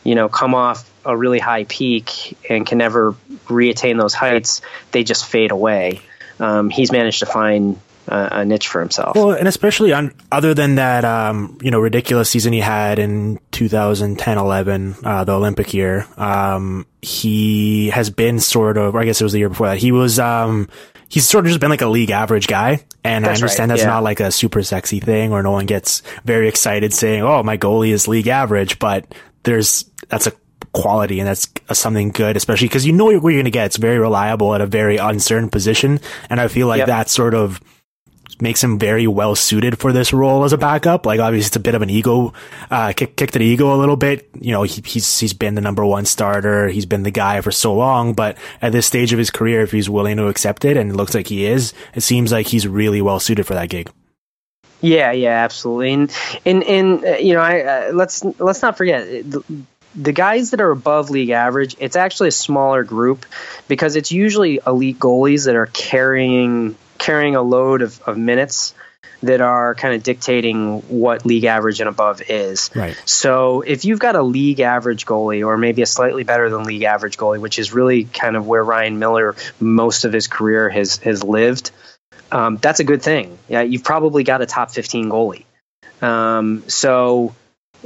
[0.05, 3.14] you know come off a really high peak and can never
[3.53, 6.01] reattain those heights, they just fade away.
[6.39, 7.79] Um, he's managed to find
[8.11, 9.15] a niche for himself.
[9.15, 13.39] Well, and especially on other than that, um, you know, ridiculous season he had in
[13.53, 16.07] 2010-11, uh, the Olympic year.
[16.17, 19.79] Um, he has been sort of, I guess it was the year before that.
[19.79, 20.69] He was, um,
[21.09, 22.85] he's sort of just been like a league average guy.
[23.05, 23.77] And that's I understand right.
[23.77, 23.95] that's yeah.
[23.95, 27.57] not like a super sexy thing or no one gets very excited saying, Oh, my
[27.57, 30.33] goalie is league average, but there's, that's a
[30.73, 33.67] quality and that's something good, especially because you know what you're going to get.
[33.67, 36.01] It's very reliable at a very uncertain position.
[36.29, 36.87] And I feel like yep.
[36.89, 37.61] that sort of,
[38.41, 41.07] makes him very well suited for this role as a backup.
[41.07, 42.33] Like obviously it's a bit of an ego,
[42.71, 44.29] uh, kick, kick to the ego a little bit.
[44.41, 46.69] You know, he, he's, he's been the number one starter.
[46.69, 49.73] He's been the guy for so long, but at this stage of his career, if
[49.73, 52.67] he's willing to accept it and it looks like he is, it seems like he's
[52.67, 53.91] really well suited for that gig.
[54.81, 55.93] Yeah, yeah, absolutely.
[55.93, 56.11] And,
[56.47, 59.43] and, and, uh, you know, I, uh, let's, let's not forget the,
[59.94, 63.26] the guys that are above league average, it's actually a smaller group
[63.68, 68.74] because it's usually elite goalies that are carrying carrying a load of, of minutes
[69.22, 72.70] that are kind of dictating what league average and above is.
[72.74, 73.00] Right.
[73.05, 76.84] So if you've got a league average goalie or maybe a slightly better than league
[76.84, 80.97] average goalie, which is really kind of where Ryan Miller most of his career has
[80.99, 81.70] has lived,
[82.32, 83.38] um, that's a good thing.
[83.49, 85.45] Yeah, you've probably got a top 15 goalie.
[86.01, 87.34] Um, so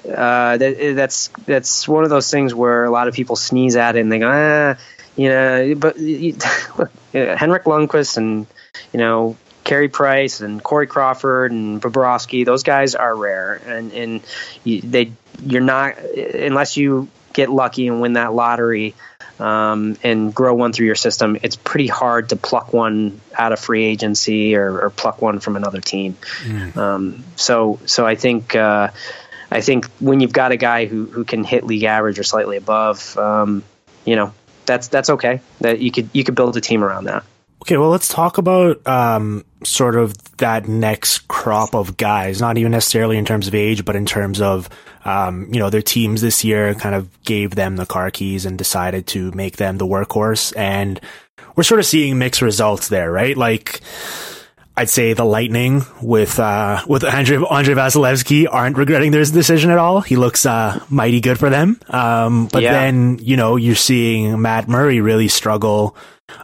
[0.04, 3.96] uh, that, that's that's one of those things where a lot of people sneeze at
[3.96, 4.80] it and they go, ah,
[5.16, 6.36] you know, but you,
[6.78, 8.46] look, Henrik Lundqvist and
[8.92, 14.20] you know Carey Price and Corey Crawford and Bobrovsky, those guys are rare, and and
[14.62, 18.94] you, they you're not unless you get lucky and win that lottery
[19.40, 21.36] um, and grow one through your system.
[21.42, 25.56] It's pretty hard to pluck one out of free agency or, or pluck one from
[25.56, 26.16] another team.
[26.44, 26.76] Mm.
[26.76, 28.54] Um, so so I think.
[28.54, 28.90] Uh,
[29.54, 32.56] I think when you've got a guy who, who can hit league average or slightly
[32.56, 33.62] above, um,
[34.04, 34.34] you know,
[34.66, 35.40] that's that's okay.
[35.60, 37.22] That you could you could build a team around that.
[37.62, 42.72] Okay, well, let's talk about um, sort of that next crop of guys, not even
[42.72, 44.68] necessarily in terms of age, but in terms of,
[45.06, 48.58] um, you know, their teams this year kind of gave them the car keys and
[48.58, 50.54] decided to make them the workhorse.
[50.56, 51.00] And
[51.56, 53.36] we're sort of seeing mixed results there, right?
[53.36, 53.80] Like,
[54.76, 59.78] I'd say the Lightning with uh, with Andre Andre Vasilevskiy aren't regretting their decision at
[59.78, 60.00] all.
[60.00, 61.80] He looks uh, mighty good for them.
[61.88, 62.72] Um, but yeah.
[62.72, 65.96] then you know you're seeing Matt Murray really struggle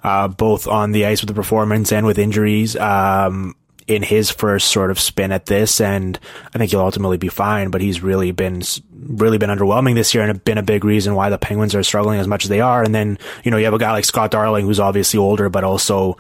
[0.05, 2.77] uh, both on the ice with the performance and with injuries.
[2.77, 3.57] Um,
[3.91, 6.17] in his first sort of spin at this, and
[6.55, 7.71] I think he'll ultimately be fine.
[7.71, 8.63] But he's really been
[8.93, 11.83] really been underwhelming this year, and have been a big reason why the Penguins are
[11.83, 12.85] struggling as much as they are.
[12.85, 15.65] And then you know you have a guy like Scott Darling, who's obviously older, but
[15.65, 16.17] also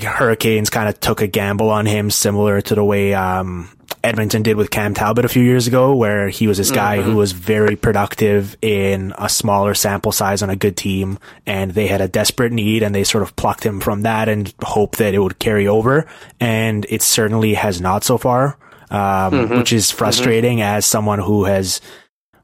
[0.00, 3.68] the Hurricanes kind of took a gamble on him, similar to the way um,
[4.04, 7.10] Edmonton did with Cam Talbot a few years ago, where he was this guy mm-hmm.
[7.10, 11.86] who was very productive in a smaller sample size on a good team, and they
[11.86, 15.14] had a desperate need, and they sort of plucked him from that and hoped that
[15.14, 16.06] it would carry over,
[16.38, 18.56] and it certainly has not so far,
[18.90, 19.58] um, mm-hmm.
[19.58, 20.76] which is frustrating mm-hmm.
[20.76, 21.80] as someone who has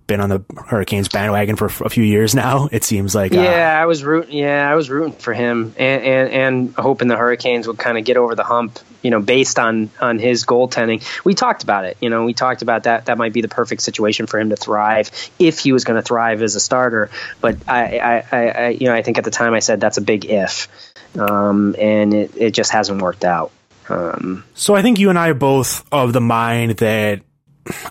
[0.07, 2.69] been on the Hurricanes bandwagon for a few years now.
[2.75, 4.37] It seems like uh, yeah, I was rooting.
[4.37, 8.05] Yeah, I was rooting for him, and and, and hoping the Hurricanes would kind of
[8.05, 8.81] get over the hump.
[9.01, 11.97] You know, based on on his goaltending, we talked about it.
[12.01, 13.07] You know, we talked about that.
[13.07, 16.03] That might be the perfect situation for him to thrive if he was going to
[16.03, 17.11] thrive as a starter.
[17.41, 19.99] But I, I, I, I, you know, I think at the time I said that's
[19.99, 20.69] a big if,
[21.17, 23.53] um, and it it just hasn't worked out.
[23.89, 27.21] Um, so I think you and I are both of the mind that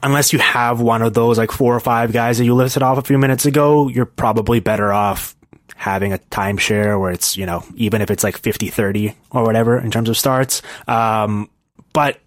[0.02, 2.98] unless you have one of those like four or five guys that you listed off
[2.98, 5.36] a few minutes ago, you're probably better off
[5.76, 9.78] having a timeshare where it's, you know, even if it's like 50 30 or whatever
[9.78, 10.62] in terms of starts.
[10.88, 11.50] Um,
[11.94, 12.20] but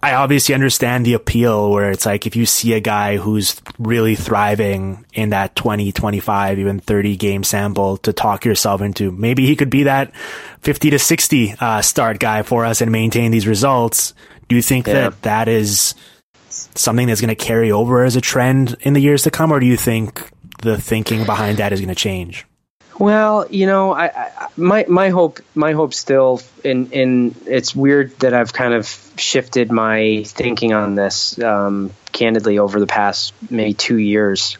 [0.00, 4.14] I obviously understand the appeal where it's like if you see a guy who's really
[4.14, 9.56] thriving in that 20, 25, even 30 game sample to talk yourself into, maybe he
[9.56, 10.14] could be that
[10.60, 14.14] 50 to 60 uh, start guy for us and maintain these results.
[14.48, 14.94] Do you think yeah.
[14.94, 15.94] that that is
[16.74, 19.60] something that's going to carry over as a trend in the years to come, or
[19.60, 20.30] do you think
[20.62, 22.46] the thinking behind that is going to change?
[22.98, 28.18] Well, you know, I, I, my my hope my hope still in in it's weird
[28.20, 28.86] that I've kind of
[29.16, 34.58] shifted my thinking on this um, candidly over the past maybe two years.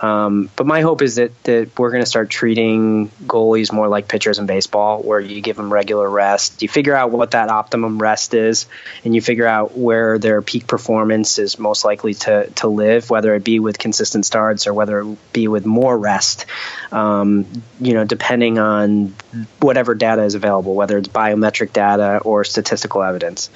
[0.00, 4.08] Um, but my hope is that, that we're going to start treating goalies more like
[4.08, 6.62] pitchers in baseball, where you give them regular rest.
[6.62, 8.66] You figure out what that optimum rest is,
[9.04, 13.34] and you figure out where their peak performance is most likely to, to live, whether
[13.34, 16.46] it be with consistent starts or whether it be with more rest,
[16.92, 17.46] um,
[17.80, 19.14] you know, depending on
[19.60, 23.50] whatever data is available, whether it's biometric data or statistical evidence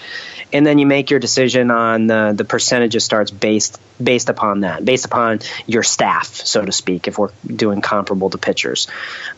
[0.55, 4.61] and then you make your decision on the, the percentage of starts based based upon
[4.61, 8.87] that, based upon your staff, so to speak, if we're doing comparable to pitchers.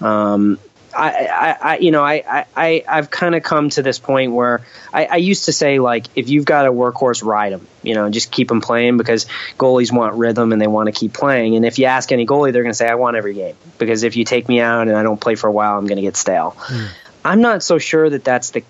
[0.01, 0.59] Um,
[0.97, 5.05] I, I, you know, I, I, I've kind of come to this point where I,
[5.07, 7.67] I used to say like, if you've got a workhorse, ride them.
[7.83, 9.27] You know, just keep them playing because
[9.59, 11.57] goalies want rhythm and they want to keep playing.
[11.57, 14.03] And if you ask any goalie, they're going to say, I want every game because
[14.03, 16.03] if you take me out and I don't play for a while, I'm going to
[16.03, 16.57] get stale.
[16.67, 16.89] Mm.
[17.25, 18.65] I'm not so sure that that's the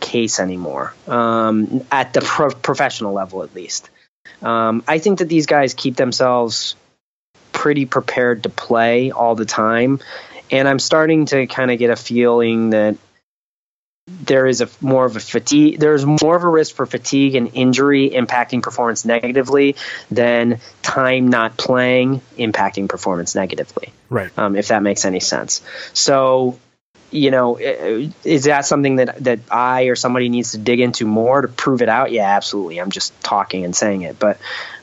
[0.00, 3.88] case anymore um, at the pro- professional level, at least.
[4.42, 6.74] Um, I think that these guys keep themselves
[7.52, 10.00] pretty prepared to play all the time,
[10.52, 12.96] and I'm starting to kind of get a feeling that
[14.06, 17.50] there is a more of a fatigue there's more of a risk for fatigue and
[17.54, 19.76] injury impacting performance negatively
[20.10, 23.92] than time not playing impacting performance negatively.
[24.10, 24.36] Right.
[24.36, 25.62] Um, if that makes any sense.
[25.92, 26.58] So
[27.12, 31.42] you know, is that something that that I or somebody needs to dig into more
[31.42, 32.10] to prove it out?
[32.10, 32.80] Yeah, absolutely.
[32.80, 34.38] I'm just talking and saying it, but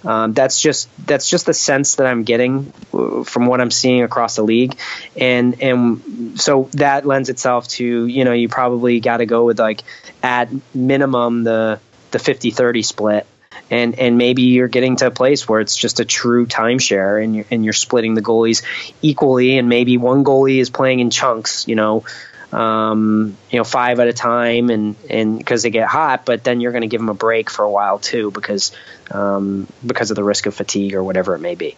[0.05, 4.03] um, that's just that's just the sense that I'm getting uh, from what I'm seeing
[4.03, 4.77] across the league,
[5.17, 9.59] and and so that lends itself to you know you probably got to go with
[9.59, 9.81] like
[10.21, 11.79] at minimum the
[12.11, 13.27] the 50-30 split
[13.69, 17.35] and and maybe you're getting to a place where it's just a true timeshare and
[17.35, 18.63] you're and you're splitting the goalies
[19.01, 22.03] equally and maybe one goalie is playing in chunks you know
[22.51, 26.61] um, you know five at a time and and because they get hot but then
[26.61, 28.71] you're going to give them a break for a while too because
[29.11, 31.75] um, because of the risk of fatigue or whatever it may be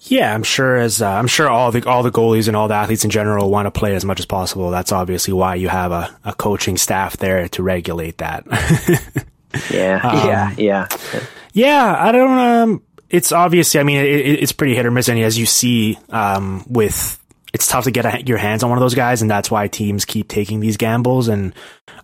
[0.00, 2.74] Yeah, I'm sure as uh, I'm sure all the all the goalies and all the
[2.74, 4.70] athletes in general want to play as much as possible.
[4.70, 8.46] That's obviously why you have a, a coaching staff there to regulate that.
[9.70, 10.88] yeah, um, yeah, yeah,
[11.52, 11.96] yeah.
[11.98, 12.38] I don't.
[12.38, 13.80] Um, it's obviously.
[13.80, 17.66] I mean, it, it's pretty hit or miss, and as you see, um, with it's
[17.66, 20.04] tough to get a, your hands on one of those guys, and that's why teams
[20.04, 21.28] keep taking these gambles.
[21.28, 21.54] And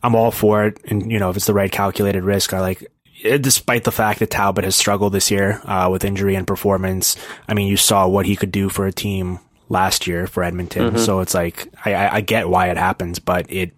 [0.03, 0.79] I'm all for it.
[0.87, 2.87] And you know, if it's the right calculated risk, I like
[3.25, 7.17] Eh, despite the fact that Talbot has struggled this year uh, with injury and performance,
[7.49, 9.39] I mean, you saw what he could do for a team
[9.73, 10.91] last year for Edmonton.
[10.91, 10.99] Mm-hmm.
[10.99, 13.73] So it's like I, I, get why it happens, but it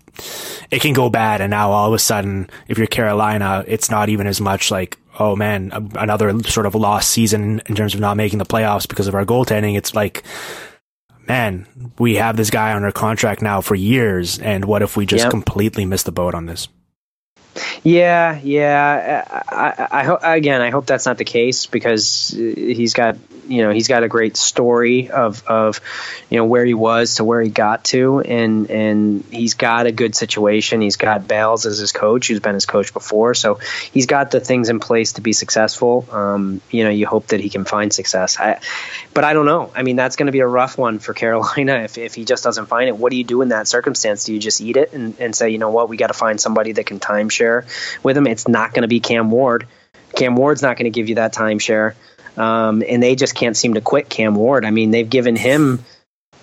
[0.70, 1.40] it can go bad.
[1.40, 4.98] And now all of a sudden, if you're Carolina, it's not even as much like
[5.18, 9.06] oh man, another sort of lost season in terms of not making the playoffs because
[9.06, 9.78] of our goaltending.
[9.78, 10.24] It's like
[11.26, 11.66] man,
[11.98, 15.30] we have this guy under contract now for years, and what if we just yep.
[15.30, 16.68] completely miss the boat on this?
[17.82, 19.24] Yeah, yeah.
[19.48, 20.60] I, I, I hope again.
[20.60, 23.16] I hope that's not the case because he's got
[23.46, 25.80] you know he's got a great story of of
[26.30, 29.92] you know where he was to where he got to, and and he's got a
[29.92, 30.80] good situation.
[30.80, 33.58] He's got Bales as his coach, who's been his coach before, so
[33.92, 36.06] he's got the things in place to be successful.
[36.10, 38.38] Um, you know, you hope that he can find success.
[38.38, 38.60] I,
[39.12, 39.70] but I don't know.
[39.74, 42.44] I mean, that's going to be a rough one for Carolina if if he just
[42.44, 42.96] doesn't find it.
[42.96, 44.24] What do you do in that circumstance?
[44.24, 46.40] Do you just eat it and, and say, you know what, we got to find
[46.40, 47.66] somebody that can timeshare
[48.02, 48.26] with him?
[48.26, 49.66] It's not going to be Cam Ward.
[50.14, 51.94] Cam Ward's not going to give you that timeshare.
[52.36, 54.64] Um, and they just can't seem to quit Cam Ward.
[54.64, 55.84] I mean, they've given him,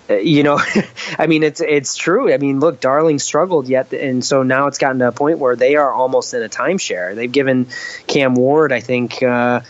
[0.10, 0.60] uh, you know,
[1.20, 2.34] I mean, it's it's true.
[2.34, 5.56] I mean, look, Darling struggled yet, and so now it's gotten to a point where
[5.56, 7.16] they are almost in a timeshare.
[7.16, 7.68] They've given
[8.08, 9.22] Cam Ward, I think.
[9.22, 9.62] Uh,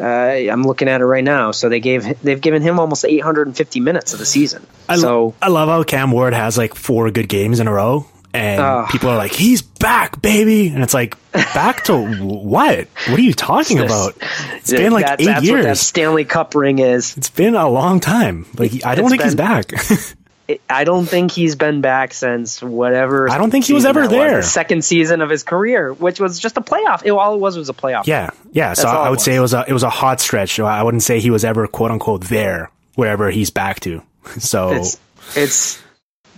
[0.00, 1.50] uh, I'm looking at it right now.
[1.50, 4.66] So they gave they've given him almost 850 minutes of the season.
[4.88, 8.06] I so I love how Cam Ward has like four good games in a row,
[8.38, 12.86] and uh, people are like, "He's back, baby," and it's like, "Back to what?
[13.08, 14.14] What are you talking about?"
[14.54, 15.56] It's been like that's, eight that's years.
[15.56, 17.16] What that Stanley Cup ring is.
[17.16, 18.46] It's been a long time.
[18.56, 19.72] Like I don't think been, he's back.
[20.70, 23.28] I don't think he's been back since whatever.
[23.28, 24.36] I don't think he was ever there.
[24.36, 27.02] Was, the second season of his career, which was just a playoff.
[27.04, 28.06] It, all it was was a playoff.
[28.06, 28.68] Yeah, yeah.
[28.68, 30.58] That's so I would say it was a it was a hot stretch.
[30.60, 34.02] I wouldn't say he was ever quote unquote there wherever he's back to.
[34.38, 34.98] So it's
[35.34, 35.82] it's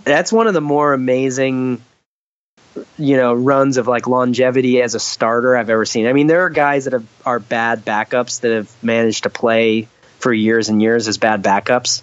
[0.04, 1.82] that's one of the more amazing
[2.98, 6.06] you know runs of like longevity as a starter I've ever seen.
[6.06, 9.88] I mean, there are guys that have, are bad backups that have managed to play
[10.18, 12.02] for years and years as bad backups.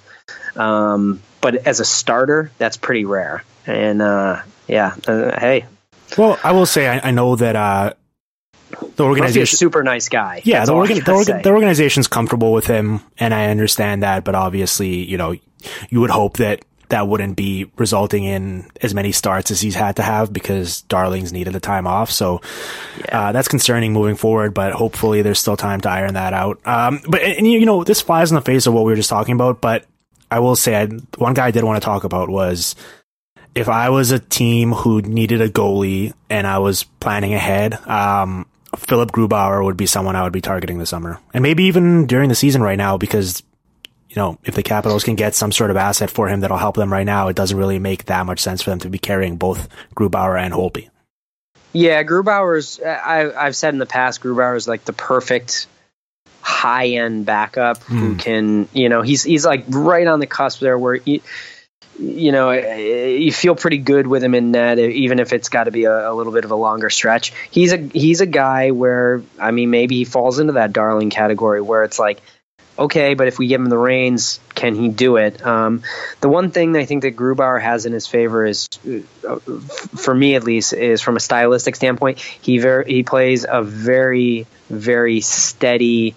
[0.55, 3.43] Um, but as a starter, that's pretty rare.
[3.65, 5.65] And uh, yeah, uh, hey.
[6.17, 7.93] Well, I will say I, I know that uh,
[8.95, 10.41] the organization super nice guy.
[10.43, 14.23] Yeah, the, organ, the, organ, the, organization's comfortable with him, and I understand that.
[14.23, 15.35] But obviously, you know,
[15.89, 19.97] you would hope that that wouldn't be resulting in as many starts as he's had
[19.97, 22.11] to have because Darling's needed the time off.
[22.11, 22.41] So
[22.99, 23.29] yeah.
[23.29, 24.53] uh, that's concerning moving forward.
[24.53, 26.65] But hopefully, there's still time to iron that out.
[26.65, 29.09] Um, but and, you know, this flies in the face of what we were just
[29.09, 29.61] talking about.
[29.61, 29.85] But
[30.31, 32.75] I will say, I, one guy I did want to talk about was
[33.55, 38.45] if I was a team who needed a goalie and I was planning ahead, um,
[38.75, 42.29] Philip Grubauer would be someone I would be targeting this summer, and maybe even during
[42.29, 43.43] the season right now because.
[44.09, 46.75] You know, if the Capitals can get some sort of asset for him that'll help
[46.75, 49.35] them right now, it doesn't really make that much sense for them to be carrying
[49.35, 50.89] both Grubauer and Holtby.
[51.73, 52.79] Yeah, Grubauer's.
[52.81, 55.67] I, I've said in the past, Grubauer is like the perfect
[56.41, 57.99] high end backup mm.
[57.99, 58.17] who hmm.
[58.17, 61.19] can, you know, he's he's like right on the cusp there where you,
[61.99, 65.71] you know, you feel pretty good with him in net, even if it's got to
[65.71, 67.33] be a, a, little bit of a longer stretch.
[67.51, 71.61] He's a he's a guy where I mean, maybe he falls into that darling category
[71.61, 72.21] where it's like,
[72.77, 75.45] okay, but if we give him the reins, can he do it?
[75.45, 75.83] Um,
[76.21, 78.69] the one thing I think that Grubauer has in his favor is,
[79.27, 83.61] uh, for me at least, is from a stylistic standpoint, he very he plays a
[83.61, 86.15] very very steady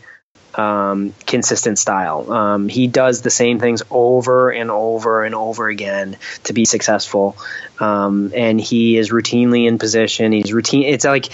[0.54, 2.30] um, consistent style.
[2.32, 7.36] Um, he does the same things over and over and over again to be successful,
[7.78, 10.32] um, and he is routinely in position.
[10.32, 10.82] He's routine.
[10.84, 11.26] It's like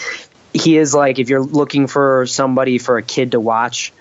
[0.52, 3.92] he is like if you're looking for somebody for a kid to watch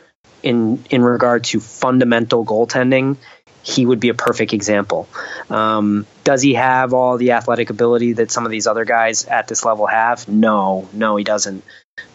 [0.45, 3.17] in in regard to fundamental goaltending.
[3.63, 5.09] He would be a perfect example.
[5.49, 9.47] Um, does he have all the athletic ability that some of these other guys at
[9.47, 10.27] this level have?
[10.27, 11.63] No, no, he doesn't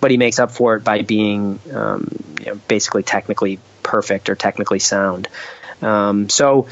[0.01, 2.09] but he makes up for it by being um,
[2.41, 5.29] you know, basically technically perfect or technically sound.
[5.83, 6.69] Um, so,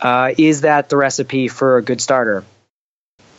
[0.00, 2.44] uh, is that the recipe for a good starter?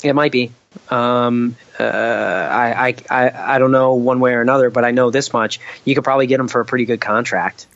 [0.04, 0.52] It might be.
[0.90, 5.34] Um, uh, I, I, I don't know one way or another, but I know this
[5.34, 7.68] much: you could probably get him for a pretty good contract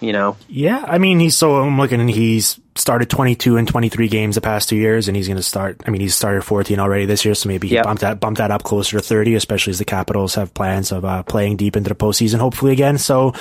[0.00, 0.36] you know?
[0.48, 4.40] Yeah, I mean, he's so I'm looking and he's started 22 and 23 games the
[4.40, 5.80] past two years, and he's going to start.
[5.86, 7.84] I mean, he's started 14 already this year, so maybe he yep.
[7.84, 11.04] bumped that bump that up closer to 30, especially as the Capitals have plans of
[11.04, 12.98] uh, playing deep into the postseason, hopefully again.
[12.98, 13.34] So,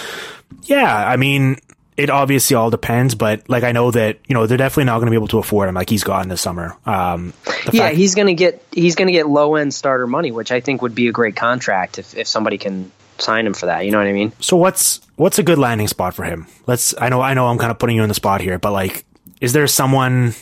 [0.63, 1.57] yeah, I mean,
[2.00, 5.08] it obviously all depends, but like I know that you know they're definitely not going
[5.08, 5.76] to be able to afford him.
[5.76, 6.76] Like he's gone this summer.
[6.86, 7.34] Um,
[7.72, 10.82] Yeah, fact- he's gonna get he's gonna get low end starter money, which I think
[10.82, 13.86] would be a great contract if, if somebody can sign him for that.
[13.86, 14.32] You know what I mean?
[14.39, 16.47] So what's what's a good landing spot for him?
[16.68, 16.95] Let's.
[16.97, 17.22] I know.
[17.22, 17.47] I know.
[17.47, 19.04] I'm kind of putting you on the spot here, but like,
[19.41, 20.34] is there someone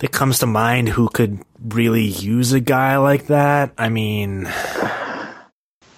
[0.00, 3.72] that comes to mind who could really use a guy like that?
[3.78, 4.46] I mean,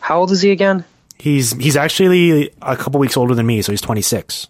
[0.01, 0.85] How old is he again?
[1.19, 4.49] He's he's actually a couple weeks older than me, so he's 26.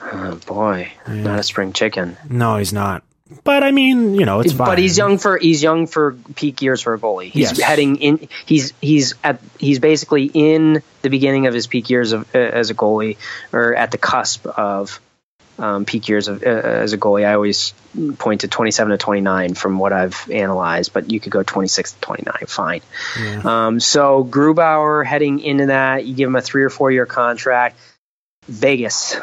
[0.00, 2.16] Oh boy, not a spring chicken.
[2.28, 3.02] No, he's not.
[3.44, 4.66] But I mean, you know, it's fine.
[4.68, 7.30] But he's young for he's young for peak years for a goalie.
[7.30, 7.60] He's Yes.
[7.62, 8.28] heading in.
[8.44, 12.68] He's he's at he's basically in the beginning of his peak years of uh, as
[12.70, 13.16] a goalie,
[13.52, 15.00] or at the cusp of
[15.62, 17.24] um, peak years of uh, as a goalie.
[17.24, 17.72] I always
[18.18, 22.00] point to 27 to 29 from what I've analyzed, but you could go 26 to
[22.00, 22.34] 29.
[22.48, 22.82] Fine.
[23.46, 27.78] Um, so Grubauer heading into that, you give him a three or four year contract.
[28.48, 29.16] Vegas.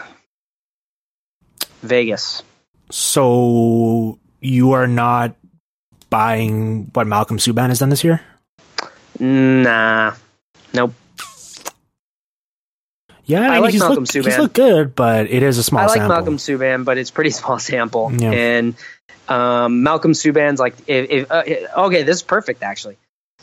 [1.82, 2.42] Vegas.
[2.90, 5.36] So you are not
[6.10, 8.22] buying what Malcolm Subban has done this year?
[9.20, 10.14] Nah.
[10.74, 10.94] Nope.
[13.30, 14.38] Yeah, I, I mean, like he's Malcolm looked, he's Subban.
[14.40, 15.92] looked good, but it is a small sample.
[15.92, 16.16] I like sample.
[16.16, 18.12] Malcolm Subban, but it's pretty small sample.
[18.12, 18.32] Yeah.
[18.32, 18.76] And
[19.28, 21.44] um, Malcolm Subban's like, if, if, uh,
[21.86, 22.98] okay, this is perfect actually.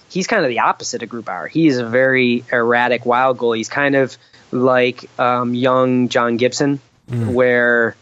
[0.08, 1.48] He's kind of the opposite of group Grubauer.
[1.48, 3.52] He's a very erratic, wild goal.
[3.52, 4.16] He's kind of
[4.50, 7.34] like um, young John Gibson, Mm.
[7.34, 7.94] where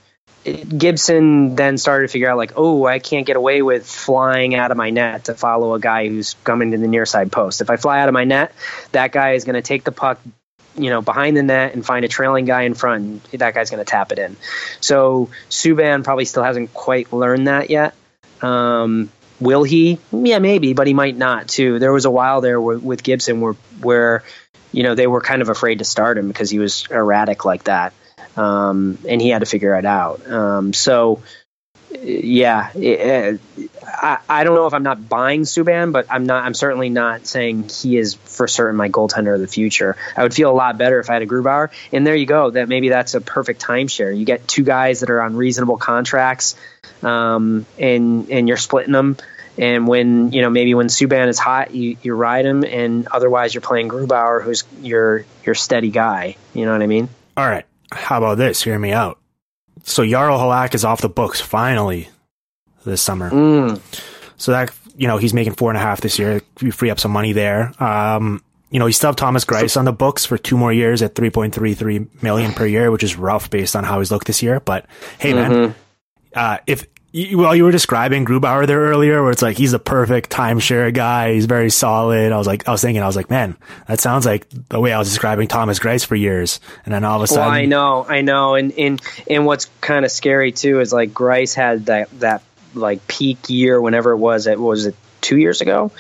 [0.44, 4.70] Gibson then started to figure out like, oh, I can't get away with flying out
[4.70, 7.60] of my net to follow a guy who's coming to the near side post.
[7.60, 8.52] If I fly out of my net,
[8.92, 10.20] that guy is going to take the puck,
[10.76, 13.04] you know, behind the net and find a trailing guy in front.
[13.32, 14.36] And that guy's going to tap it in.
[14.80, 17.94] So Subban probably still hasn't quite learned that yet.
[18.42, 19.10] Um,
[19.40, 19.98] will he?
[20.12, 21.78] Yeah, maybe, but he might not too.
[21.78, 24.22] There was a while there where, with Gibson where where
[24.72, 27.64] you know they were kind of afraid to start him because he was erratic like
[27.64, 27.92] that,
[28.36, 30.28] um, and he had to figure it out.
[30.30, 31.22] Um, so
[32.02, 33.40] yeah, it,
[33.86, 36.44] I, I don't know if I'm not buying Subban, but I'm not.
[36.44, 39.96] I'm certainly not saying he is for certain my goaltender of the future.
[40.16, 41.70] I would feel a lot better if I had a Grubauer.
[41.92, 42.50] And there you go.
[42.50, 44.16] That maybe that's a perfect timeshare.
[44.16, 46.56] You get two guys that are on reasonable contracts,
[47.02, 49.16] um, and and you're splitting them.
[49.56, 53.54] And when you know maybe when Subban is hot, you, you ride him, and otherwise
[53.54, 56.36] you're playing Grubauer, who's your your steady guy.
[56.54, 57.08] You know what I mean?
[57.36, 57.64] All right.
[57.92, 58.62] How about this?
[58.62, 59.18] Hear me out.
[59.84, 62.08] So Yarl Halak is off the books finally
[62.84, 63.30] this summer.
[63.30, 63.80] Mm.
[64.36, 66.40] So that you know he's making four and a half this year.
[66.60, 67.72] You free up some money there.
[67.82, 71.00] Um, you know, you still have Thomas Greiss on the books for two more years
[71.02, 74.10] at three point three three million per year, which is rough based on how he's
[74.10, 74.58] looked this year.
[74.60, 74.86] But
[75.18, 75.52] hey, Mm-hmm.
[75.52, 75.74] man,
[76.34, 79.78] uh, if you, well, you were describing Grubauer there earlier, where it's like he's the
[79.78, 81.34] perfect timeshare guy.
[81.34, 82.32] He's very solid.
[82.32, 83.56] I was like, I was thinking, I was like, man,
[83.86, 86.58] that sounds like the way I was describing Thomas Greiss for years.
[86.84, 89.00] And then all of a sudden, Well, I know, I know, and and
[89.30, 92.42] and what's kind of scary too is like Greiss had that that
[92.74, 94.48] like peak year whenever it was.
[94.48, 95.92] It was it two years ago,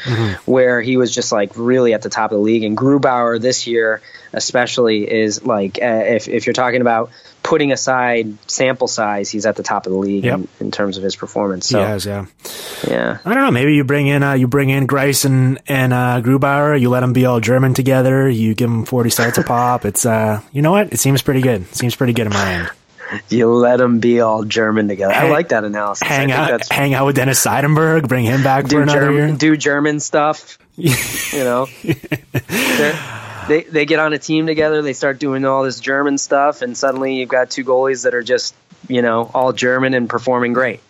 [0.46, 2.64] where he was just like really at the top of the league.
[2.64, 4.02] And Grubauer this year,
[4.32, 7.12] especially, is like uh, if if you're talking about
[7.44, 10.34] putting aside sample size, he's at the top of the league Yep.
[10.34, 11.68] in, in terms of his performance.
[11.68, 12.26] he has, yeah.
[12.88, 13.18] yeah.
[13.24, 13.50] I don't know.
[13.52, 16.80] Maybe you bring in uh, you bring in Greiss and and uh, Grubauer.
[16.80, 18.28] You let them be all German together.
[18.28, 19.84] You give them forty starts a pop.
[19.84, 20.92] It's uh, you know what?
[20.92, 21.60] It seems pretty good.
[21.62, 22.70] It seems pretty good in my end.
[23.28, 25.12] You let them be all German together.
[25.14, 26.08] I like that analysis.
[26.08, 28.08] Hang out, that's hang out with Dennis Seidenberg.
[28.08, 29.36] Bring him back for do another German, year.
[29.36, 30.58] do German stuff.
[30.76, 30.90] you
[31.44, 31.66] know,
[33.48, 34.82] they they get on a team together.
[34.82, 38.22] They start doing all this German stuff, and suddenly you've got two goalies that are
[38.22, 38.54] just
[38.88, 40.80] you know all German and performing great.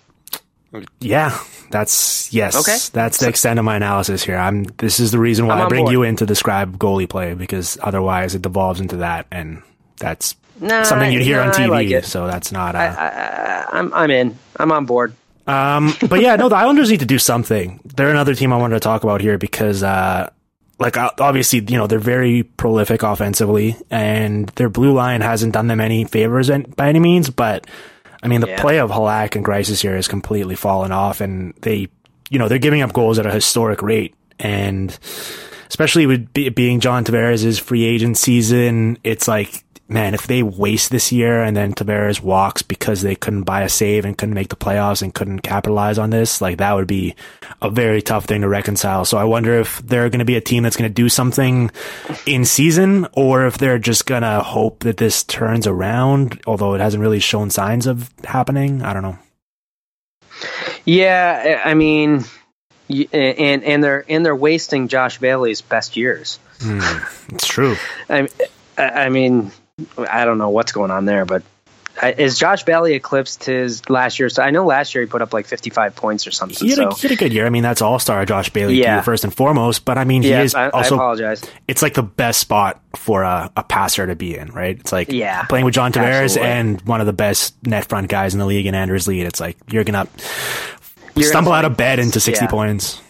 [1.00, 1.38] Yeah,
[1.70, 2.56] that's yes.
[2.56, 2.76] Okay.
[2.92, 4.36] that's the extent of my analysis here.
[4.36, 4.64] I'm.
[4.78, 5.92] This is the reason why I bring board.
[5.92, 9.62] you in to describe goalie play because otherwise it devolves into that, and
[9.98, 11.92] that's Nah, something you'd hear nah, on TV.
[11.92, 12.04] like.
[12.04, 12.74] So that's not.
[12.74, 14.36] Uh, I, I'm I'm in.
[14.56, 15.14] I'm on board.
[15.46, 17.78] Um, but yeah, no, the Islanders need to do something.
[17.84, 20.30] They're another team I wanted to talk about here because, uh,
[20.78, 25.80] like obviously, you know, they're very prolific offensively, and their blue line hasn't done them
[25.80, 27.30] any favors by any means.
[27.30, 27.66] But
[28.22, 28.60] I mean, the Yeah.
[28.60, 31.88] play of Halak and Greiss this year has completely fallen off, and they,
[32.30, 34.98] you know, they're giving up goals at a historic rate, and
[35.68, 40.42] especially with be- it being John Tavares' free agent season, it's like, man, if they
[40.42, 44.34] waste this year and then Tavares walks because they couldn't buy a save and couldn't
[44.34, 47.14] make the playoffs and couldn't capitalize on this, like that would be
[47.60, 49.04] a very tough thing to reconcile.
[49.04, 51.70] So I wonder if they're going to be a team that's going to do something
[52.26, 56.80] in season or if they're just going to hope that this turns around, although it
[56.80, 58.82] hasn't really shown signs of happening.
[58.82, 59.18] I don't know.
[60.84, 62.24] Yeah, eh, I mean,
[62.90, 66.38] eh, and and they're and they're wasting Josh Bailey's best years.
[66.60, 66.80] Hmm,
[67.34, 67.76] it's true.
[68.10, 68.28] I
[68.76, 69.52] I mean,
[69.98, 71.42] I don't know what's going on there, but
[72.00, 74.28] uh, is Josh Bailey eclipsed his last year?
[74.28, 76.56] So I know last year he put up like 55 points or something.
[76.66, 76.88] He had, so.
[76.88, 77.44] a, he had a good year.
[77.46, 78.98] I mean, that's all star Josh Bailey Yeah.
[78.98, 79.84] too, first and foremost.
[79.84, 80.94] But I mean, he yeah, is I, I also.
[80.94, 81.42] apologize.
[81.66, 84.78] it's like the best spot for a, a passer to be in, right?
[84.78, 86.52] It's like Yeah, playing with John Tavares absolutely.
[86.52, 89.22] and one of the best net front guys in the league in Anders Lee.
[89.22, 90.06] It's like you're gonna
[91.20, 92.50] stumble out of bed into 60 yeah.
[92.50, 93.00] points.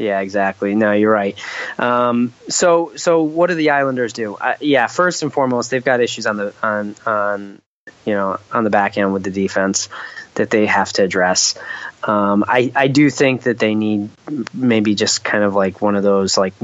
[0.00, 0.74] Yeah, exactly.
[0.74, 1.38] No, you're right.
[1.78, 4.34] Um, so, so what do the Islanders do?
[4.34, 7.62] Uh, yeah, first and foremost, they've got issues on the on on
[8.06, 9.90] you know on the back end with the defense
[10.36, 11.54] that they have to address.
[12.02, 14.08] Um, I I do think that they need
[14.54, 16.54] maybe just kind of like one of those like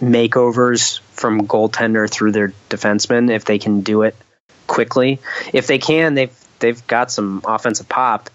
[0.00, 4.16] makeovers from goaltender through their defenseman if they can do it
[4.66, 5.20] quickly.
[5.52, 8.30] If they can, they've they've got some offensive pop.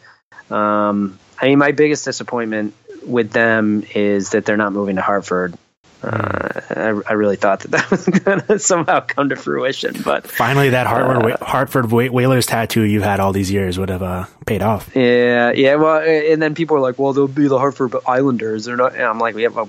[0.51, 2.75] Um, I mean, my biggest disappointment
[3.05, 5.55] with them is that they're not moving to Hartford.
[6.03, 10.27] Uh, I, I really thought that that was going to somehow come to fruition, but
[10.29, 14.25] Finally, that Hartford, Uh, Hartford Whalers tattoo you've had all these years would have uh,
[14.45, 14.95] paid off.
[14.95, 15.75] yeah, yeah.
[15.75, 18.93] Well, and then people are like, "Well, they'll be the Hartford Islanders." They're not.
[18.93, 19.67] And I'm like, "We have a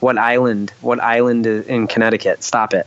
[0.00, 0.70] what island?
[0.82, 2.42] What island in Connecticut?
[2.42, 2.86] Stop it."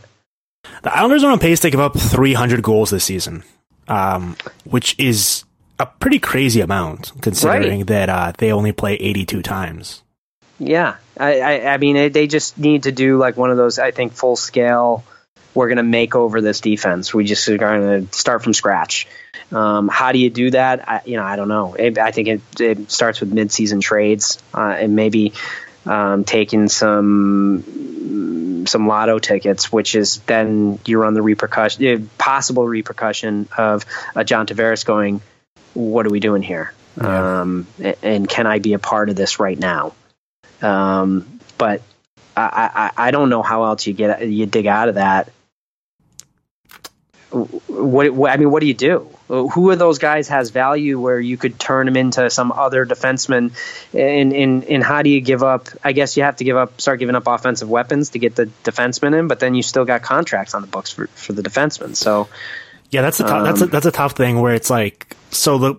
[0.82, 3.42] The Islanders are on pace to give up 300 goals this season,
[3.88, 5.42] um, which is
[5.78, 10.02] a pretty crazy amount considering that uh, they only play 82 times.
[10.58, 13.78] Yeah, I, I, I mean, it, they just need to do like one of those.
[13.78, 15.04] I think full scale.
[15.54, 17.14] We're going to make over this defense.
[17.14, 19.08] We just are going to start from scratch.
[19.50, 20.88] Um, how do you do that?
[20.88, 21.74] I, you know, I don't know.
[21.74, 25.32] It, I think it, it starts with midseason trades uh, and maybe
[25.86, 32.66] um, taking some some lotto tickets, which is then you run the repercussion, uh, possible
[32.66, 35.22] repercussion of uh, John Tavares going,
[35.74, 36.72] "What are we doing here?
[37.00, 37.40] Yeah.
[37.40, 37.66] Um,
[38.02, 39.94] and can I be a part of this right now?"
[40.62, 41.82] Um, but
[42.36, 45.30] I, I, I don't know how else you get you dig out of that.
[47.30, 49.10] What, what I mean, what do you do?
[49.28, 53.52] Who of those guys has value where you could turn them into some other defenseman?
[53.92, 55.68] And, and and how do you give up?
[55.84, 58.46] I guess you have to give up, start giving up offensive weapons to get the
[58.64, 61.94] defenseman in, but then you still got contracts on the books for, for the defenseman.
[61.94, 62.28] So
[62.90, 65.58] Yeah, that's a tou- that's a, Um, that's a tough thing where it's like so
[65.58, 65.74] the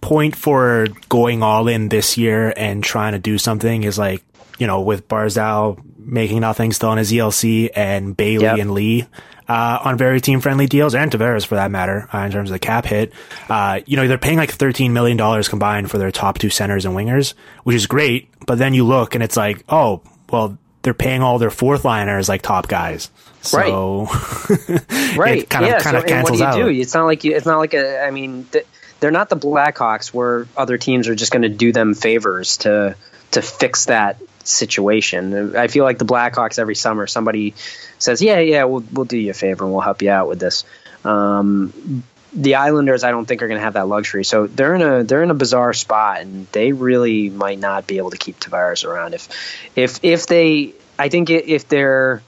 [0.00, 4.22] point for going all in this year and trying to do something is like
[4.58, 8.58] you know with Barzal making nothing still on his ELC and Bailey Yep.
[8.58, 9.06] and Lee
[9.48, 12.52] uh, on very team friendly deals and Tavares for that matter uh, in terms of
[12.52, 13.12] the cap hit.
[13.48, 16.84] Uh, you know they're paying like thirteen million dollars combined for their top two centers
[16.84, 17.32] and wingers,
[17.62, 18.28] which is great.
[18.46, 22.28] But then you look and it's like oh well they're paying all their fourth liners
[22.28, 23.10] like top guys.
[23.44, 24.06] So
[25.16, 25.80] right, it kind of yeah.
[25.80, 26.56] kind of so, and what do you out.
[26.56, 26.68] do?
[26.68, 27.36] It's not like you.
[27.36, 28.04] It's not like a.
[28.04, 28.66] I mean, th-
[29.00, 32.96] they're not the Blackhawks where other teams are just going to do them favors to
[33.32, 35.56] to fix that situation.
[35.56, 37.54] I feel like the Blackhawks every summer somebody
[37.98, 40.40] says, "Yeah, yeah, we'll we'll do you a favor and we'll help you out with
[40.40, 40.64] this."
[41.04, 44.24] Um, the Islanders, I don't think, are going to have that luxury.
[44.24, 47.98] So they're in a they're in a bizarre spot, and they really might not be
[47.98, 49.14] able to keep Tavares around.
[49.14, 49.28] If
[49.76, 52.22] if if they, I think if they're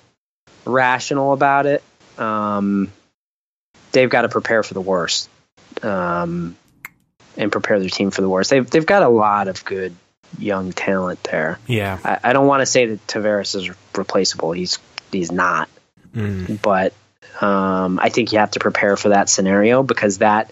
[0.66, 1.82] rational about it,
[2.18, 2.92] um,
[3.92, 5.28] they've got to prepare for the worst,
[5.82, 6.56] um,
[7.36, 8.50] and prepare their team for the worst.
[8.50, 9.94] They've they've got a lot of good
[10.38, 11.58] young talent there.
[11.66, 11.98] yeah.
[12.04, 14.52] I, I don't want to say that Tavares is replaceable.
[14.52, 14.78] He's
[15.12, 15.68] he's not,
[16.14, 16.60] Mm.
[16.62, 16.92] but
[17.40, 20.50] um, I think you have to prepare for that scenario because that,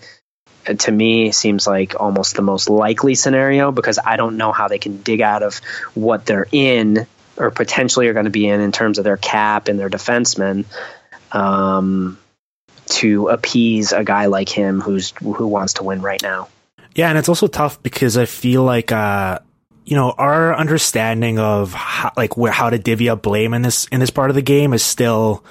[0.79, 4.79] to me, seems like almost the most likely scenario because I don't know how they
[4.79, 5.57] can dig out of
[5.95, 7.07] what they're in
[7.37, 10.65] or potentially are going to be in in terms of their cap and their defensemen
[11.33, 12.19] um,
[12.87, 16.49] to appease a guy like him who's who wants to win right now.
[16.95, 19.41] Yeah, and it's also tough because I feel like uh
[19.85, 23.87] you know our understanding of how, like where how to divvy up blame in this
[23.87, 25.45] in this part of the game is still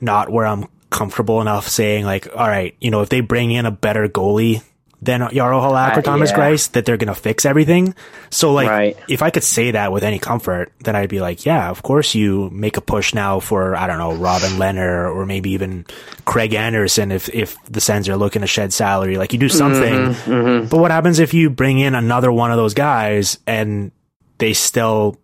[0.00, 3.66] not where I'm comfortable enough saying like all right you know if they bring in
[3.66, 4.62] a better goalie
[5.02, 6.36] than Jaro Halak or Uh, Thomas yeah.
[6.38, 7.94] Greiss that they're gonna fix everything.
[8.28, 8.96] So like Right.
[9.08, 12.14] if I could say that with any comfort, then I'd be like, yeah, of course
[12.14, 15.86] you make a push now for I don't know Robin Lehner or maybe even
[16.26, 19.16] Craig Anderson if if the Sens are looking to shed salary.
[19.16, 20.14] Like you do something.
[20.14, 23.92] Mm-hmm, But what happens if you bring in another one of those guys and
[24.38, 25.16] they still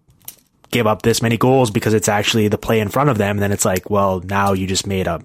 [0.76, 3.38] give up this many goals because it's actually the play in front of them?
[3.38, 5.22] Then it's like, well, now you just made up.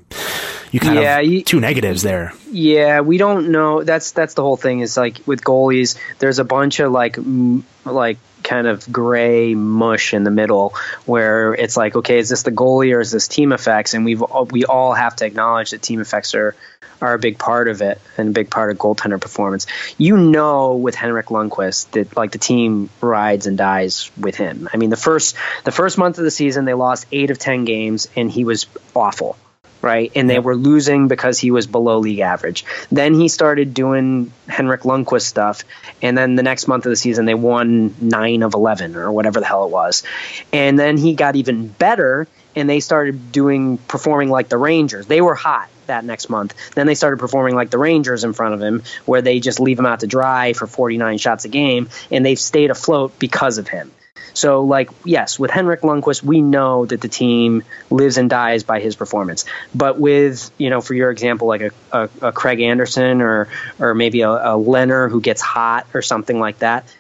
[0.72, 2.34] You kind Yeah, of you- two negatives there.
[2.52, 3.84] Yeah, we don't know.
[3.84, 4.80] That's that's the whole thing.
[4.80, 8.18] Is like with goalies, there's a bunch of like m- like
[8.52, 10.74] kind of gray mush in the middle
[11.06, 13.94] where it's like, okay, is this the goalie or is this team effects?
[13.94, 14.22] And we've
[14.52, 16.54] we all have to acknowledge that team effects are
[17.00, 19.68] are a big part of it and a big part of goaltender performance.
[19.98, 24.68] You know, with Henrik Lundqvist, that like the team rides and dies with him.
[24.74, 27.64] I mean, the first the first month of the season, they lost eight of ten
[27.64, 29.38] games, and he was awful
[29.82, 30.12] right?
[30.16, 32.66] And they were losing because he was below league average.
[32.92, 35.64] Then he started doing Henrik Lundqvist stuff,
[36.02, 39.40] and then the next month of the season they won nine of eleven or whatever
[39.40, 40.04] the hell it was.
[40.52, 45.08] And then he got even better, and they started doing performing like the Rangers.
[45.08, 46.56] They were hot that next month.
[46.74, 49.80] Then they started performing like the Rangers in front of him, where they just leave
[49.80, 53.68] him out to dry for 49 shots a game, and they've stayed afloat because of
[53.68, 53.92] him.
[54.34, 58.80] So, like, yes, with Henrik Lundqvist, we know that the team lives and dies by
[58.80, 59.46] his performance.
[59.74, 63.48] But with, you know, for your example, like a, a, a Craig Anderson or
[63.80, 66.94] or maybe a, a Lehner who gets hot or something like that,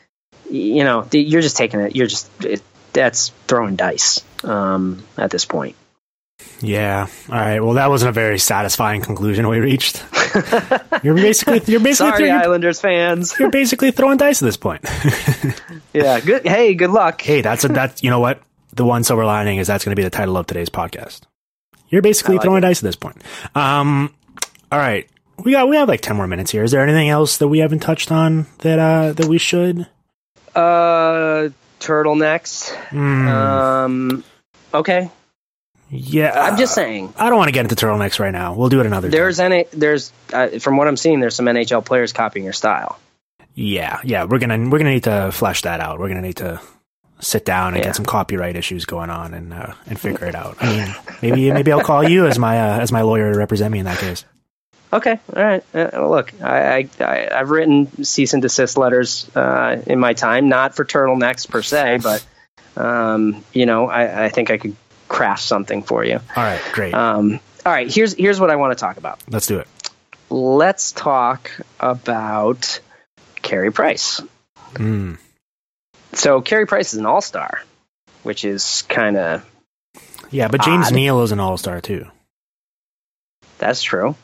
[0.49, 1.95] you know, you're just taking it.
[1.95, 2.61] You're just it,
[2.93, 5.75] that's throwing dice um, at this point.
[6.61, 7.07] Yeah.
[7.29, 7.59] All right.
[7.59, 10.03] Well, that wasn't a very satisfying conclusion we reached.
[11.03, 13.33] you're basically you're basically sorry, you're, Islanders fans.
[13.39, 14.85] You're basically throwing dice at this point.
[15.93, 16.19] yeah.
[16.19, 16.47] Good.
[16.47, 17.21] Hey, good luck.
[17.21, 18.41] Hey, that's a that's you know what
[18.73, 21.21] the one silver lining is that's going to be the title of today's podcast.
[21.89, 22.67] You're basically like throwing it.
[22.67, 23.21] dice at this point.
[23.55, 24.13] Um.
[24.71, 25.07] All right.
[25.43, 26.63] We got we have like ten more minutes here.
[26.63, 29.87] Is there anything else that we haven't touched on that uh that we should?
[30.55, 32.73] Uh, turtlenecks.
[32.89, 33.27] Mm.
[33.27, 34.23] Um.
[34.73, 35.09] Okay.
[35.93, 37.13] Yeah, I'm just saying.
[37.17, 38.53] I don't want to get into turtlenecks right now.
[38.53, 39.09] We'll do it another.
[39.09, 39.51] There's time.
[39.51, 42.97] any there's uh, from what I'm seeing, there's some NHL players copying your style.
[43.55, 45.99] Yeah, yeah, we're gonna we're gonna need to flesh that out.
[45.99, 46.61] We're gonna need to
[47.19, 47.85] sit down and yeah.
[47.85, 50.55] get some copyright issues going on and uh, and figure it out.
[50.61, 53.71] I mean, maybe maybe I'll call you as my uh, as my lawyer to represent
[53.73, 54.23] me in that case.
[54.93, 55.63] Okay, all right.
[55.73, 60.75] Uh, look, I, I I've written cease and desist letters uh, in my time, not
[60.75, 62.25] for turtlenecks per se, but
[62.75, 64.75] um, you know, I, I think I could
[65.11, 66.15] craft something for you.
[66.15, 66.93] All right, great.
[66.93, 69.19] Um, all right, here's here's what I want to talk about.
[69.29, 69.67] Let's do it.
[70.29, 72.79] Let's talk about
[73.41, 74.21] Carey Price.
[74.73, 75.17] Mm.
[76.13, 77.61] So Carey Price is an all star,
[78.23, 79.45] which is kind of
[80.29, 80.47] yeah.
[80.47, 80.93] But James odd.
[80.93, 82.07] Neal is an all star too.
[83.57, 84.15] That's true.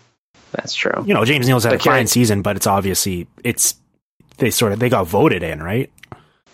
[0.53, 1.03] That's true.
[1.05, 3.75] You know, James Neal's had but a Carey- fine season, but it's obviously it's
[4.37, 5.91] they sort of they got voted in, right?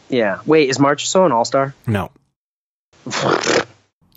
[0.10, 0.40] Yeah.
[0.48, 1.76] Wait, is Marchessault an all star?
[1.86, 2.10] No.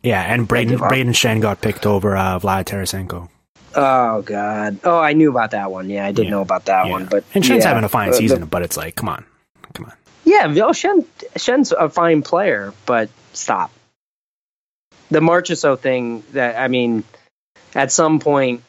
[0.06, 3.28] Yeah, and Braden Brayden Schenn got picked over uh, Vlad Tarasenko.
[3.74, 4.78] Oh God!
[4.84, 5.90] Oh, I knew about that one.
[5.90, 6.30] Yeah, I did yeah.
[6.30, 6.92] know about that yeah.
[6.92, 7.06] one.
[7.06, 7.70] But and Schenn's yeah.
[7.70, 9.24] having a fine uh, season, but it's like, come on,
[9.72, 9.94] come on.
[10.24, 11.04] Yeah, oh, Schenn
[11.34, 13.72] Schenn's a fine player, but stop.
[15.10, 16.22] The Marchessault thing.
[16.34, 17.02] That I mean,
[17.74, 18.62] at some point,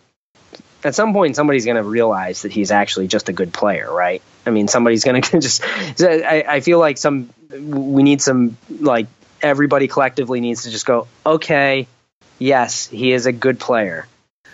[0.83, 4.23] at some point, somebody's going to realize that he's actually just a good player, right?
[4.47, 5.63] I mean, somebody's going to just.
[6.01, 9.05] I, I feel like some we need some like
[9.41, 11.87] everybody collectively needs to just go, okay,
[12.39, 14.07] yes, he is a good player.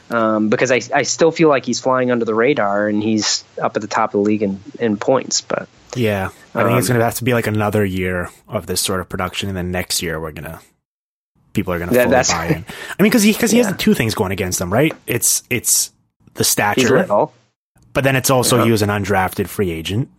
[0.09, 3.75] Um, because I, I still feel like he's flying under the radar and he's up
[3.75, 5.41] at the top of the league in, in points.
[5.41, 8.67] But yeah, I think um, it's going to have to be like another year of
[8.67, 10.59] this sort of production, and then next year we're gonna
[11.53, 12.65] people are gonna that, fully buy in.
[12.99, 13.67] I mean, because he because he yeah.
[13.67, 14.93] has two things going against him, right?
[15.07, 15.91] It's it's
[16.35, 17.07] the stature,
[17.93, 18.65] but then it's also yeah.
[18.65, 20.09] he was an undrafted free agent.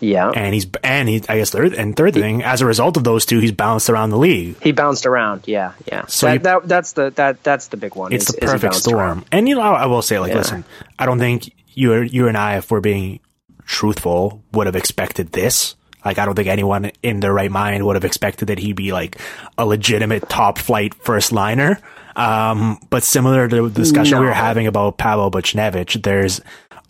[0.00, 3.04] Yeah, and he's and he I guess third and third thing as a result of
[3.04, 4.62] those two, he's bounced around the league.
[4.62, 6.06] He bounced around, yeah, yeah.
[6.06, 8.12] So that, you, that that's the that that's the big one.
[8.12, 8.98] It's is, the perfect storm.
[8.98, 9.24] Around.
[9.32, 10.38] And you know, I will say, like, yeah.
[10.38, 10.64] listen,
[10.98, 13.20] I don't think you you and I, if we're being
[13.64, 15.76] truthful, would have expected this.
[16.04, 18.92] Like, I don't think anyone in their right mind would have expected that he'd be
[18.92, 19.18] like
[19.58, 21.80] a legitimate top flight first liner.
[22.14, 24.20] Um, but similar to the discussion no.
[24.20, 26.40] we were having about Pavel Buchnevich, there's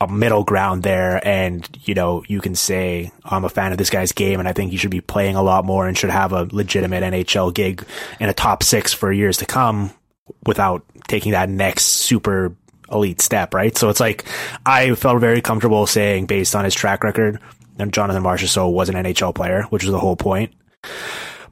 [0.01, 1.27] a middle ground there.
[1.27, 4.53] And, you know, you can say, I'm a fan of this guy's game and I
[4.53, 7.85] think he should be playing a lot more and should have a legitimate NHL gig
[8.21, 9.91] in a top six for years to come
[10.45, 12.55] without taking that next super
[12.91, 13.77] elite step, right?
[13.77, 14.27] So it's like,
[14.65, 17.41] I felt very comfortable saying based on his track record,
[17.79, 20.53] and Jonathan Marchessault was an NHL player, which was the whole point.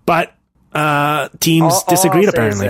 [0.07, 0.35] But,
[0.73, 2.69] uh, teams all, disagreed all apparently.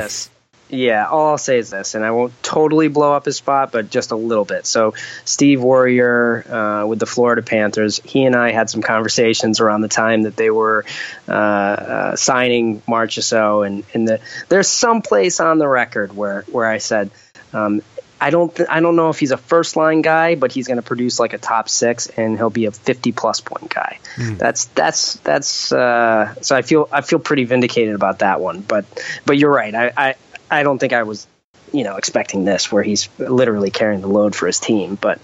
[0.75, 3.91] Yeah, all I'll say is this, and I won't totally blow up his spot, but
[3.91, 4.67] just a little bit.
[4.67, 4.95] So,
[5.25, 9.89] Steve Werier uh, with the Florida Panthers, he and I had some conversations around the
[9.89, 10.85] time that they were
[11.29, 16.67] uh, uh, signing Marchessault, and, and the, there's some place on the record where where
[16.67, 17.11] I said.
[17.53, 17.83] Um,
[18.21, 18.55] I don't.
[18.55, 21.21] Th- I don't know if he's a first line guy, but he's going to produce
[21.21, 23.99] like a top six, and he'll be a fifty plus point guy.
[24.17, 24.39] Mm.
[24.39, 25.73] That's that's that's.
[25.73, 28.63] Uh, so I feel I feel pretty vindicated about that one.
[28.63, 28.87] But
[29.27, 29.75] but you're right.
[29.75, 30.15] I, I
[30.51, 31.27] I don't think I was,
[31.73, 34.97] you know, expecting this where he's literally carrying the load for his team.
[34.97, 35.21] But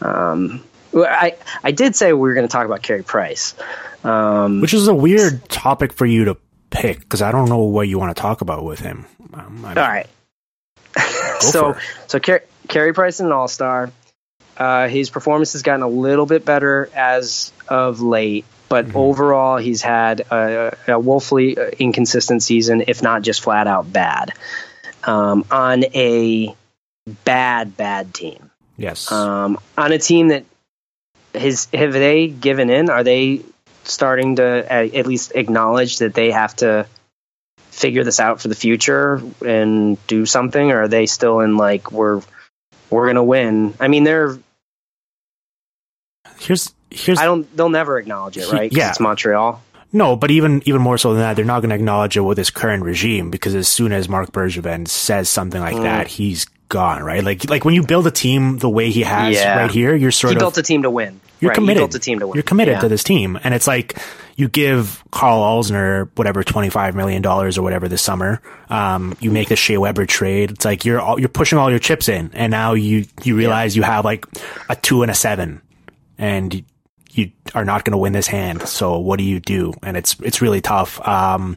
[0.00, 0.64] um,
[0.94, 3.54] I I did say we were going to talk about Carey Price,
[4.04, 6.36] um, which is a weird topic for you to
[6.70, 9.06] pick because I don't know what you want to talk about with him.
[9.32, 10.08] Um, all right.
[11.40, 13.90] so so Car- Carey Price is an All Star.
[14.56, 18.96] Uh, his performance has gotten a little bit better as of late but mm-hmm.
[18.96, 24.32] overall, he's had a, a, woefully inconsistent season, if not just flat out bad.
[25.04, 26.56] Um, on a
[27.26, 28.50] bad, bad team.
[28.78, 29.12] Yes.
[29.12, 30.46] Um, on a team that
[31.34, 32.88] has have they given in?
[32.88, 33.42] Are they
[33.84, 36.86] starting to uh, at least acknowledge that they have to
[37.72, 41.92] figure this out for the future and do something, or are they still in like
[41.92, 42.22] we're
[42.88, 43.74] we're gonna win?
[43.78, 44.38] I mean, they're
[46.38, 48.72] here's here's I don't they'll never acknowledge it, right?
[48.72, 48.90] yeah.
[48.90, 49.62] it's Montreal.
[49.94, 52.36] No, but even even more so than that, they're not going to acknowledge it with
[52.38, 55.82] this current regime because as soon as Marc Bergevin says something like Mm.
[55.82, 57.22] that, he's gone, right?
[57.22, 59.58] Like like when you build a team the way he has Yeah.
[59.58, 61.20] right here, you're sort He of built a team to win.
[61.40, 61.76] you're right, committed.
[61.76, 62.36] He built a team to win.
[62.36, 62.80] You're committed Yeah.
[62.80, 63.98] to this team, and it's like
[64.36, 68.40] you give Karl Alzner whatever twenty five million dollars or whatever this summer.
[68.70, 70.52] Um, you make the Shea Weber trade.
[70.52, 73.76] It's like you're all, you're pushing all your chips in, and now you you realize
[73.76, 74.24] you have like
[74.70, 75.60] a two and a seven,
[76.16, 76.64] and
[77.12, 78.62] you are not going to win this hand.
[78.62, 79.74] So what do you do?
[79.82, 81.06] And it's it's really tough.
[81.06, 81.56] Um,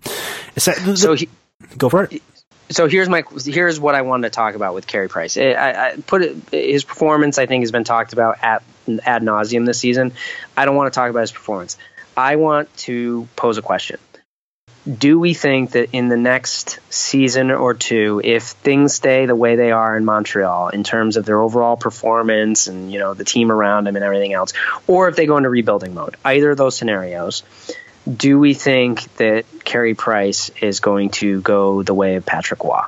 [0.55, 0.65] it's,
[1.01, 1.29] So he,
[1.77, 2.21] go for it.
[2.69, 5.37] so here's my here's what I wanted to talk about with Carey Price.
[5.37, 7.37] I, I I put it his performance.
[7.37, 8.63] I think has been talked about at
[9.03, 10.13] ad nauseum this season.
[10.55, 11.77] I don't want to talk about his performance.
[12.17, 13.99] I want to pose a question.
[14.86, 19.55] Do we think that in the next season or two, if things stay the way
[19.55, 23.51] they are in Montreal in terms of their overall performance and you know the team
[23.51, 24.53] around them and everything else,
[24.86, 27.41] or if they go into rebuilding mode, either of those scenarios,
[28.11, 32.83] do we think that Carey Price is going to go the way of Patrick Roy?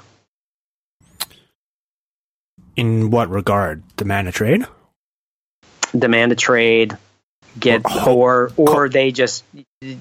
[2.76, 3.82] In what regard?
[3.95, 4.68] Demand a trade?
[5.98, 6.95] Demand a trade,
[7.60, 9.43] get or or they just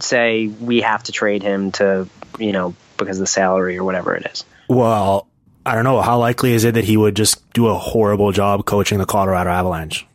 [0.01, 4.15] say we have to trade him to you know because of the salary or whatever
[4.15, 4.45] it is.
[4.69, 5.27] Well,
[5.65, 6.01] I don't know.
[6.01, 9.51] How likely is it that he would just do a horrible job coaching the Colorado
[9.51, 10.07] Avalanche?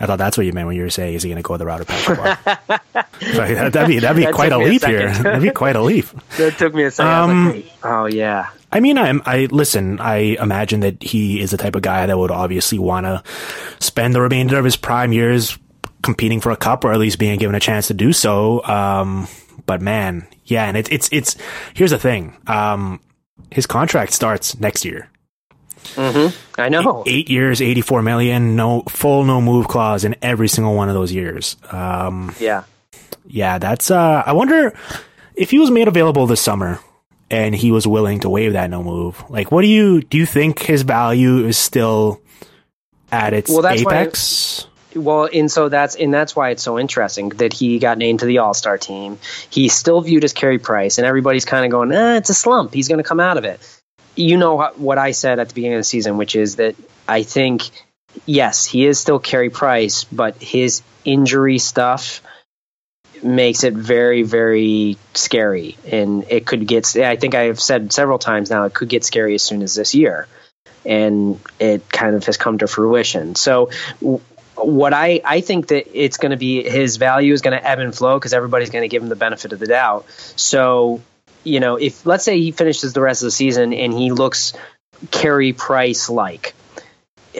[0.00, 1.56] I thought that's what you meant when you were saying, is he going to go
[1.56, 2.18] the route of Patrick?
[3.34, 5.10] Sorry, that- that'd be, that'd be That quite a me a leap here.
[5.12, 6.06] That'd be quite a leap.
[6.36, 7.12] That took me a second.
[7.30, 9.98] Um, like, oh yeah, I mean, I'm, I listen.
[9.98, 13.24] I imagine that he is the type of guy that would obviously want to
[13.84, 15.58] spend the remainder of his prime years
[16.02, 18.64] competing for a cup, or at least being given a chance to do so.
[18.64, 19.28] Um,
[19.66, 21.36] but man, yeah, and it's it's it's.
[21.74, 22.36] Here's the thing.
[22.46, 23.00] Um,
[23.50, 25.08] his contract starts next year.
[25.96, 27.02] I know.
[27.06, 31.12] Eight years, eighty-four million, no full no move clause in every single one of those
[31.12, 31.56] years.
[31.70, 32.64] Um, Yeah,
[33.26, 33.90] yeah, that's.
[33.90, 34.74] Uh, I wonder
[35.34, 36.78] if he was made available this summer
[37.30, 39.22] and he was willing to waive that no move.
[39.30, 40.18] Like, what do you do?
[40.18, 42.20] You think his value is still
[43.12, 44.66] at its Well, that's why- apex?
[44.98, 48.26] Well, and so that's and that's why it's so interesting that he got named to
[48.26, 49.18] the All Star team.
[49.50, 52.74] He's still viewed as Carey Price, and everybody's kind of going, eh, "It's a slump.
[52.74, 53.60] He's going to come out of it."
[54.16, 56.74] You know what- I said at the beginning of the season, which is that
[57.06, 57.70] I think
[58.26, 62.20] yes, he is still Carey Price, but his injury stuff
[63.22, 66.96] makes it very, very scary, and it could get.
[66.96, 69.74] I think I have said several times now, it could get scary as soon as
[69.74, 70.26] this year,
[70.84, 73.34] and it kind of has come to fruition.
[73.34, 73.70] So
[74.64, 77.78] what I, I think that it's going to be his value is going to ebb
[77.78, 80.06] and flow because everybody's going to give him the benefit of the doubt.
[80.36, 81.02] So,
[81.44, 84.52] you know, if let's say he finishes the rest of the season and he looks
[85.10, 86.54] Carey Price like,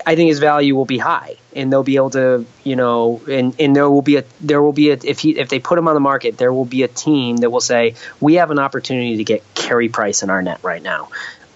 [0.07, 3.55] I think his value will be high and they'll be able to, you know, and,
[3.59, 5.89] and there will be a, there will be a, if he, if they put him
[5.89, 9.17] on the market, there will be a team that will say, we have an opportunity
[9.17, 11.09] to get Carey Price in our net right now.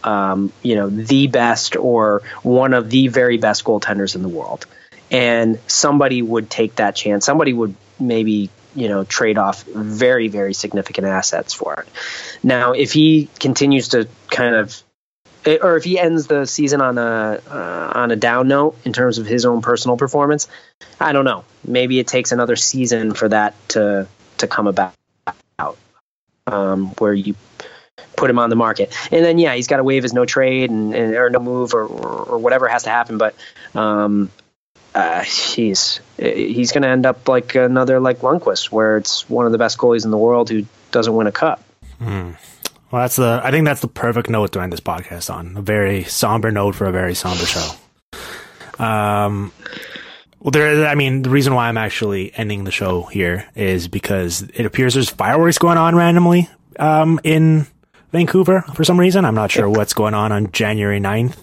[0.03, 4.67] Um, you know, the best or one of the very best goaltenders in the world
[5.13, 7.25] and somebody would take that chance.
[7.25, 11.89] Somebody would maybe you know trade off very very significant assets for it.
[12.43, 14.83] Now, if he continues to kind of
[15.47, 19.19] or if he ends the season on a uh, on a down note in terms
[19.19, 20.49] of his own personal performance,
[20.99, 21.45] I don't know.
[21.65, 24.09] Maybe it takes another season for that to
[24.39, 24.95] to come about
[26.47, 27.35] um, where you
[28.17, 28.97] put him on the market.
[29.11, 31.75] And then yeah, he's got to waive his no trade and, and or no move
[31.75, 33.19] or, or, or whatever has to happen.
[33.19, 33.35] But
[33.75, 34.31] um,
[35.25, 39.59] he's he's going to end up like another like Lundqvist, where it's one of the
[39.59, 41.63] best goalies in the world who doesn't win a cup.
[42.01, 43.41] Well, that's the.
[43.43, 45.57] I think that's the perfect note to end this podcast on.
[45.57, 47.71] A very somber note for a very somber show.
[48.79, 49.53] Um,
[50.41, 50.87] well, there.
[50.87, 54.95] I mean, the reason why I'm actually ending the show here is because it appears
[54.95, 57.67] there's fireworks going on randomly um, in
[58.11, 59.25] Vancouver for some reason.
[59.25, 61.37] I'm not sure what's going on on January 9th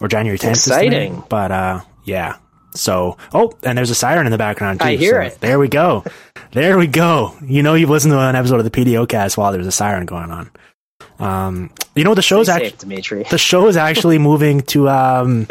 [0.00, 0.50] or January 10th.
[0.50, 1.22] Exciting.
[1.28, 2.36] but uh, yeah.
[2.76, 4.86] So, oh, and there's a siren in the background too.
[4.86, 5.40] I hear so it.
[5.40, 6.04] There we go.
[6.52, 7.36] There we go.
[7.42, 10.30] You know, you've listened to an episode of the PDOcast while there's a siren going
[10.30, 10.50] on.
[11.18, 15.46] Um, you know, the show's actually the show is actually moving to um,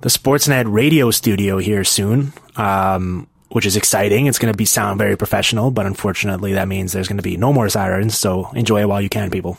[0.00, 4.26] the Sportsnet radio studio here soon, um, which is exciting.
[4.26, 7.36] It's going to be sound very professional, but unfortunately, that means there's going to be
[7.36, 8.18] no more sirens.
[8.18, 9.58] So enjoy it while you can, people.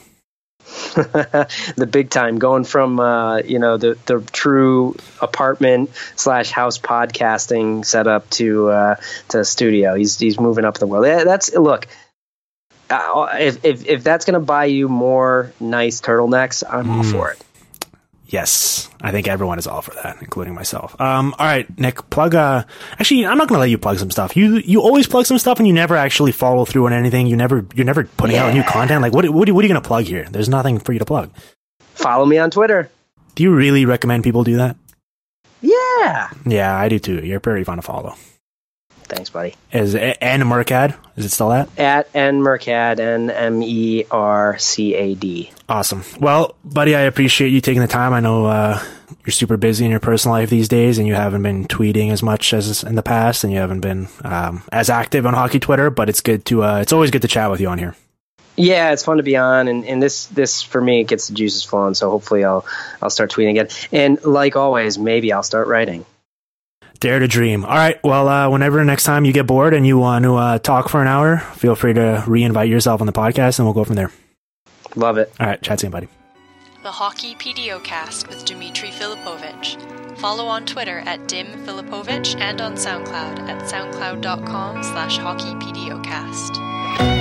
[0.93, 7.85] the big time, going from uh, you know the the true apartment slash house podcasting
[7.85, 8.95] setup to uh,
[9.29, 9.95] to studio.
[9.95, 11.05] He's he's moving up the world.
[11.05, 11.87] That's look.
[12.89, 17.41] Uh, if, if if that's gonna buy you more nice turtlenecks, I'm all for it.
[18.31, 20.99] Yes, I think everyone is all for that, including myself.
[21.01, 22.33] Um, all right, Nick, plug.
[22.33, 22.63] Uh,
[22.93, 24.37] actually, I'm not going to let you plug some stuff.
[24.37, 27.27] You you always plug some stuff, and you never actually follow through on anything.
[27.27, 29.01] You never you're never putting out new content.
[29.01, 30.23] Like, what what, what are you going to plug here?
[30.31, 31.29] There's nothing for you to plug.
[31.93, 32.89] Follow me on Twitter.
[33.35, 34.77] Do you really recommend people do that?
[35.61, 36.29] Yeah.
[36.45, 37.25] Yeah, I do too.
[37.25, 38.15] You're pretty fun to follow.
[39.11, 39.55] Thanks, buddy.
[39.73, 40.95] Is N Mercad?
[41.17, 41.67] Is it still that?
[41.77, 45.51] At N Mercad, N M E R C A D.
[45.67, 46.03] Awesome.
[46.21, 48.13] Well, buddy, I appreciate you taking the time.
[48.13, 48.81] I know uh,
[49.25, 52.23] you're super busy in your personal life these days, and you haven't been tweeting as
[52.23, 55.89] much as in the past, and you haven't been um, as active on hockey Twitter.
[55.89, 57.97] But it's good to uh, it's always good to chat with you on here.
[58.55, 61.65] Yeah, it's fun to be on, and, and this this for me gets the juices
[61.65, 61.95] flowing.
[61.95, 62.65] So hopefully I'll
[63.01, 66.05] I'll start tweeting again, and like always, maybe I'll start writing.
[67.01, 67.65] Dare to dream.
[67.65, 68.01] All right.
[68.03, 71.01] Well, uh, whenever next time you get bored and you want to uh, talk for
[71.01, 74.11] an hour, feel free to re-invite yourself on the podcast, and we'll go from there.
[74.95, 75.33] Love it.
[75.39, 75.61] All right.
[75.61, 76.07] Chat soon, buddy.
[76.83, 80.17] The Hockey PDOcast with Dmitry Filipovich.
[80.17, 87.20] Follow on Twitter at Dim Filipovich and on SoundCloud at soundcloud.com slash hockeypdocast.